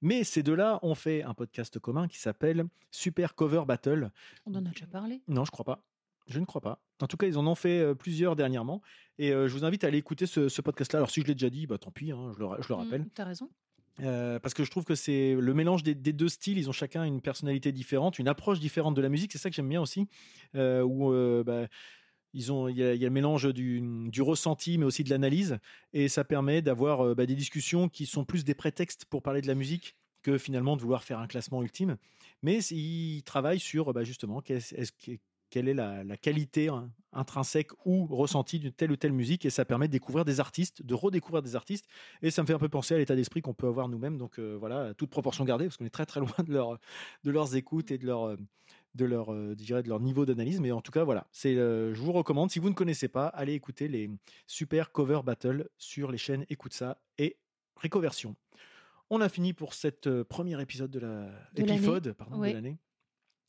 Mais 0.01 0.23
ces 0.23 0.43
deux-là 0.43 0.79
ont 0.81 0.95
fait 0.95 1.23
un 1.23 1.33
podcast 1.33 1.79
commun 1.79 2.07
qui 2.07 2.19
s'appelle 2.19 2.65
Super 2.91 3.35
Cover 3.35 3.63
Battle. 3.67 4.11
On 4.45 4.55
en 4.55 4.65
a 4.65 4.69
déjà 4.69 4.87
parlé. 4.87 5.21
Non, 5.27 5.45
je 5.45 5.51
crois 5.51 5.65
pas. 5.65 5.83
Je 6.27 6.39
ne 6.39 6.45
crois 6.45 6.61
pas. 6.61 6.81
En 7.01 7.07
tout 7.07 7.17
cas, 7.17 7.27
ils 7.27 7.37
en 7.37 7.45
ont 7.47 7.55
fait 7.55 7.93
plusieurs 7.95 8.35
dernièrement. 8.35 8.81
Et 9.17 9.31
je 9.31 9.47
vous 9.47 9.65
invite 9.65 9.83
à 9.83 9.87
aller 9.87 9.97
écouter 9.97 10.25
ce, 10.25 10.47
ce 10.47 10.61
podcast-là. 10.61 10.99
Alors, 10.99 11.09
si 11.09 11.21
je 11.21 11.25
l'ai 11.27 11.33
déjà 11.33 11.49
dit, 11.49 11.67
bah, 11.67 11.77
tant 11.77 11.91
pis, 11.91 12.11
hein, 12.11 12.31
je, 12.33 12.39
le, 12.39 12.47
je 12.61 12.69
le 12.69 12.75
rappelle. 12.75 13.01
Mm, 13.01 13.09
T'as 13.13 13.25
raison. 13.25 13.49
Euh, 13.99 14.39
parce 14.39 14.53
que 14.53 14.63
je 14.63 14.71
trouve 14.71 14.85
que 14.85 14.95
c'est 14.95 15.35
le 15.35 15.53
mélange 15.53 15.83
des, 15.83 15.93
deux 15.95 16.29
styles. 16.29 16.57
Ils 16.57 16.69
ont 16.69 16.73
chacun 16.73 17.03
une 17.03 17.21
personnalité 17.21 17.71
différente, 17.71 18.19
une 18.19 18.27
approche 18.27 18.59
différente 18.59 18.95
de 18.95 19.01
la 19.01 19.09
musique. 19.09 19.31
C'est 19.31 19.37
ça 19.37 19.49
que 19.49 19.55
j'aime 19.55 19.69
bien 19.69 19.81
aussi. 19.81 20.07
Euh, 20.55 20.81
où 20.81 21.11
euh, 21.11 21.43
bah, 21.43 21.67
ils 22.33 22.51
ont, 22.51 22.67
il 22.67 22.77
y, 22.77 22.83
a, 22.83 22.95
le 22.95 23.09
mélange 23.09 23.53
du, 23.53 24.21
ressenti, 24.21 24.77
mais 24.77 24.85
aussi 24.85 25.03
de 25.03 25.09
l'analyse. 25.09 25.59
Et 25.93 26.07
ça 26.07 26.23
permet 26.23 26.61
d'avoir 26.61 27.15
bah, 27.15 27.25
des 27.25 27.35
discussions 27.35 27.89
qui 27.89 28.05
sont 28.05 28.25
plus 28.25 28.43
des 28.43 28.55
prétextes 28.55 29.05
pour 29.05 29.21
parler 29.21 29.41
de 29.41 29.47
la 29.47 29.55
musique 29.55 29.95
que 30.23 30.37
finalement 30.37 30.75
de 30.75 30.81
vouloir 30.81 31.03
faire 31.03 31.19
un 31.19 31.27
classement 31.27 31.61
ultime. 31.61 31.97
Mais 32.41 32.59
ils 32.63 33.21
travaillent 33.23 33.59
sur 33.59 33.93
bah, 33.93 34.03
justement 34.03 34.41
qu'est-ce- 34.41 34.73
est-ce 34.75 34.91
que- 34.91 35.19
quelle 35.53 35.69
est 35.69 35.75
la, 35.75 36.03
la 36.03 36.17
qualité 36.17 36.69
hein, 36.69 36.89
intrinsèque 37.11 37.69
ou 37.85 38.07
ressentie 38.07 38.57
d'une 38.57 38.71
telle 38.71 38.91
ou 38.91 38.95
telle 38.95 39.13
musique. 39.13 39.45
Et 39.45 39.51
ça 39.51 39.65
permet 39.65 39.85
de 39.85 39.91
découvrir 39.91 40.25
des 40.25 40.39
artistes, 40.39 40.81
de 40.81 40.95
redécouvrir 40.95 41.43
des 41.43 41.55
artistes. 41.55 41.85
Et 42.23 42.31
ça 42.31 42.41
me 42.41 42.47
fait 42.47 42.55
un 42.55 42.59
peu 42.59 42.69
penser 42.69 42.95
à 42.95 42.97
l'état 42.97 43.15
d'esprit 43.15 43.43
qu'on 43.43 43.53
peut 43.53 43.67
avoir 43.67 43.87
nous-mêmes. 43.87 44.17
Donc 44.17 44.39
euh, 44.39 44.57
voilà, 44.59 44.95
toute 44.95 45.11
proportion 45.11 45.45
gardée, 45.45 45.65
parce 45.65 45.77
qu'on 45.77 45.85
est 45.85 45.91
très 45.91 46.07
très 46.07 46.19
loin 46.21 46.33
de, 46.43 46.51
leur, 46.51 46.79
de 47.23 47.29
leurs 47.29 47.55
écoutes 47.55 47.91
et 47.91 47.99
de 47.99 48.07
leur, 48.07 48.29
euh, 48.29 48.37
de 48.95 49.05
leur, 49.05 49.31
euh, 49.31 49.53
de 49.55 49.89
leur 49.89 49.99
niveau 49.99 50.25
d'analyse. 50.25 50.59
Mais 50.59 50.71
en 50.71 50.81
tout 50.81 50.91
cas, 50.91 51.03
voilà, 51.03 51.27
c'est, 51.31 51.55
euh, 51.55 51.93
je 51.93 52.01
vous 52.01 52.13
recommande. 52.13 52.49
Si 52.49 52.57
vous 52.57 52.69
ne 52.69 52.73
connaissez 52.73 53.07
pas, 53.07 53.27
allez 53.27 53.53
écouter 53.53 53.87
les 53.87 54.09
super 54.47 54.91
cover 54.91 55.19
battle 55.23 55.69
sur 55.77 56.11
les 56.11 56.17
chaînes 56.17 56.47
Écoute 56.49 56.73
ça 56.73 56.99
et 57.19 57.37
Récoversion. 57.75 58.35
On 59.11 59.21
a 59.21 59.29
fini 59.29 59.53
pour 59.53 59.75
cet 59.75 60.09
premier 60.23 60.59
épisode 60.59 60.89
de 60.89 60.97
la 60.97 61.29
De 61.53 62.11
pardon, 62.11 62.39
de 62.39 62.47
l'année. 62.47 62.79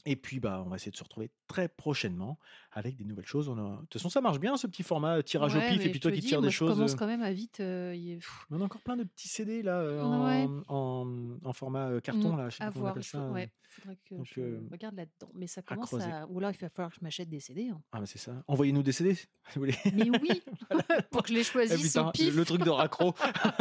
Et 0.06 0.16
puis, 0.16 0.38
bah, 0.38 0.62
on 0.66 0.68
va 0.68 0.76
essayer 0.76 0.92
de 0.92 0.96
se 0.96 1.02
retrouver 1.02 1.30
très 1.48 1.66
prochainement 1.66 2.38
avec 2.72 2.94
des 2.96 3.04
nouvelles 3.04 3.24
choses. 3.26 3.48
On 3.48 3.56
a... 3.56 3.76
De 3.76 3.80
toute 3.86 3.94
façon, 3.94 4.10
ça 4.10 4.20
marche 4.20 4.38
bien 4.38 4.56
ce 4.58 4.66
petit 4.66 4.82
format 4.82 5.16
euh, 5.18 5.22
tirage 5.22 5.54
Ouais, 5.54 5.66
au 5.66 5.70
pif. 5.70 5.80
Et 5.86 5.88
puis 5.88 5.94
je 5.94 6.00
toi 6.00 6.12
qui 6.12 6.20
tires 6.20 6.42
des 6.42 6.50
je 6.50 6.54
choses. 6.56 6.74
commence 6.74 6.92
euh, 6.92 6.96
quand 6.96 7.06
même 7.06 7.22
à 7.22 7.32
vite. 7.32 7.60
euh, 7.60 7.94
mais 7.96 8.18
on 8.50 8.60
a 8.60 8.64
encore 8.64 8.82
plein 8.82 8.96
de 8.98 9.04
petits 9.04 9.28
CD 9.28 9.62
là 9.62 9.78
euh, 9.80 10.02
Ouais. 10.26 10.46
en, 10.68 11.06
en, 11.06 11.48
en 11.48 11.52
format 11.54 11.88
euh, 11.88 12.00
carton 12.00 12.36
là. 12.36 12.50
Je 12.50 12.56
sais 12.56 12.62
à 12.62 12.66
pas 12.66 12.72
comment 12.72 12.80
on 12.80 12.82
voir. 12.82 12.92
appelle 12.92 13.04
ça. 13.04 13.28
ouais, 13.30 13.50
faudrait 13.68 13.98
que 14.08 14.14
Donc, 14.14 14.26
je 14.34 14.40
euh, 14.40 14.60
regarde 14.70 14.94
là-dedans. 14.96 15.30
Mais 15.34 15.46
ça 15.46 15.60
à 15.60 15.62
commence 15.74 15.88
creuser. 15.88 16.04
à. 16.10 16.26
Ou 16.28 16.38
là, 16.38 16.50
il 16.52 16.58
va 16.58 16.68
falloir 16.68 16.90
que 16.90 16.96
je 17.00 17.04
m'achète 17.04 17.30
des 17.30 17.40
CD. 17.40 17.68
hein. 17.70 17.80
Ah, 17.92 18.00
bah 18.00 18.06
c'est 18.06 18.18
ça. 18.18 18.42
Envoyez-nous 18.46 18.82
des 18.82 18.92
CD. 18.92 19.14
si 19.14 19.26
vous 19.54 19.60
voulez. 19.60 19.74
Mais 19.94 20.10
oui, 20.20 20.42
pour 21.10 21.22
que 21.22 21.28
je 21.30 21.34
les 21.34 21.40
Ah, 21.40 21.44
choisisse 21.44 21.86
putain, 21.94 22.08
au 22.08 22.12
pif. 22.12 22.34
le 22.36 22.44
truc 22.44 22.62
de 22.62 22.70
raccro. 22.70 23.14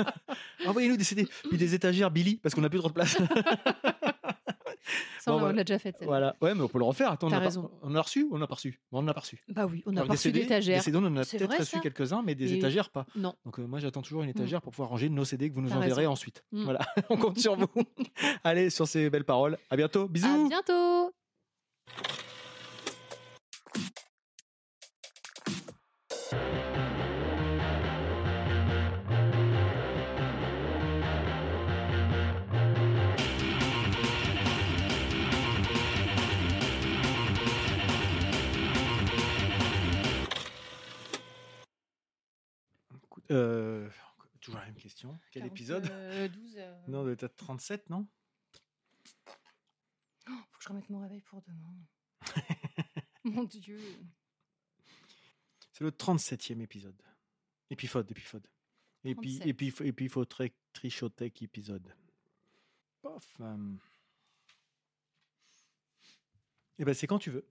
Envoyez-nous 0.65 0.97
des 0.97 1.03
CD. 1.05 1.25
Puis 1.47 1.57
des 1.57 1.73
étagères 1.73 2.11
Billy 2.11 2.35
parce 2.35 2.53
qu'on 2.53 2.61
n'a 2.61 2.69
plus 2.69 2.79
trop 2.79 2.89
de 2.89 2.93
place. 2.93 3.17
Ça, 5.19 5.31
Bon, 5.31 5.37
on 5.37 5.39
voilà. 5.39 5.55
l'a 5.57 5.63
déjà 5.63 5.79
fait. 5.79 5.95
voilà. 6.01 6.35
Ouais, 6.41 6.53
mais 6.53 6.61
on 6.61 6.67
peut 6.67 6.77
le 6.79 6.83
refaire. 6.83 7.11
Attends, 7.11 7.27
on 7.27 7.33
a, 7.33 7.49
on 7.81 7.95
a 7.95 8.01
reçu 8.01 8.23
ou 8.23 8.35
on 8.35 8.37
n'a 8.39 8.47
pas 8.47 8.55
reçu? 8.55 8.79
Bon, 8.91 8.99
On 8.99 9.01
n'a 9.03 9.13
pas 9.13 9.21
reçu. 9.21 9.41
Bah 9.47 9.65
oui, 9.65 9.81
on 9.85 9.91
a 9.91 9.99
Alors, 10.01 10.07
pas 10.07 10.13
des 10.13 10.17
reçu 10.17 10.31
d'étagère. 10.31 10.77
Des 10.79 10.83
CD, 10.83 10.97
on 10.97 11.05
en 11.05 11.15
a 11.17 11.23
peut-être 11.25 11.57
reçu 11.57 11.79
quelques-uns, 11.79 12.21
mais 12.21 12.35
des 12.35 12.53
Et- 12.53 12.57
étagères 12.57 12.89
pas. 12.89 13.05
Non. 13.15 13.33
Donc 13.45 13.59
euh, 13.59 13.63
moi 13.65 13.79
j'attends 13.79 14.01
toujours 14.01 14.23
une 14.23 14.29
étagère 14.29 14.61
pour 14.61 14.71
pouvoir 14.71 14.89
ranger 14.89 15.09
nos 15.09 15.23
CD 15.25 15.49
que 15.49 15.55
vous 15.55 15.61
nous 15.61 15.71
enverrez 15.73 16.05
ensuite. 16.07 16.43
Mm. 16.51 16.63
Voilà, 16.63 16.79
on 17.09 17.17
compte 17.17 17.39
sur 17.39 17.55
vous. 17.55 17.67
Allez, 18.43 18.69
sur 18.69 18.87
ces 18.87 19.09
belles 19.09 19.23
paroles. 19.25 19.57
À 19.69 19.77
bientôt. 19.77 20.07
Bisous. 20.07 20.27
À 20.27 20.49
bientôt. 20.49 21.13
Euh, 43.31 43.89
toujours 44.41 44.59
la 44.59 44.65
même 44.65 44.75
question. 44.75 45.19
Quel 45.31 45.43
40, 45.43 45.51
épisode 45.57 45.89
euh, 45.91 46.27
12. 46.27 46.55
euh, 46.57 46.81
Non, 46.87 47.03
de 47.05 47.15
37, 47.15 47.89
non? 47.89 48.07
Faut 50.25 50.57
que 50.57 50.63
je 50.63 50.69
remette 50.69 50.89
mon 50.89 50.99
réveil 51.01 51.21
pour 51.21 51.41
demain. 51.41 51.75
Mon 53.25 53.43
Dieu. 53.45 53.79
C'est 55.71 55.83
le 55.83 55.91
37e 55.91 56.59
épisode. 56.61 57.01
Épifode, 57.69 58.09
épifode. 58.11 58.45
Et 59.05 59.15
puis, 59.15 59.39
37. 59.39 59.47
et 59.47 59.53
puis, 59.53 59.67
et 59.87 59.93
puis, 59.93 60.05
il 60.05 60.09
faut 60.09 60.25
très 60.25 60.53
trichotec 60.73 61.41
épisode. 61.41 61.93
Pof. 63.01 63.25
euh. 63.41 63.73
Eh 66.79 66.85
ben, 66.85 66.93
c'est 66.93 67.07
quand 67.07 67.19
tu 67.19 67.31
veux. 67.31 67.45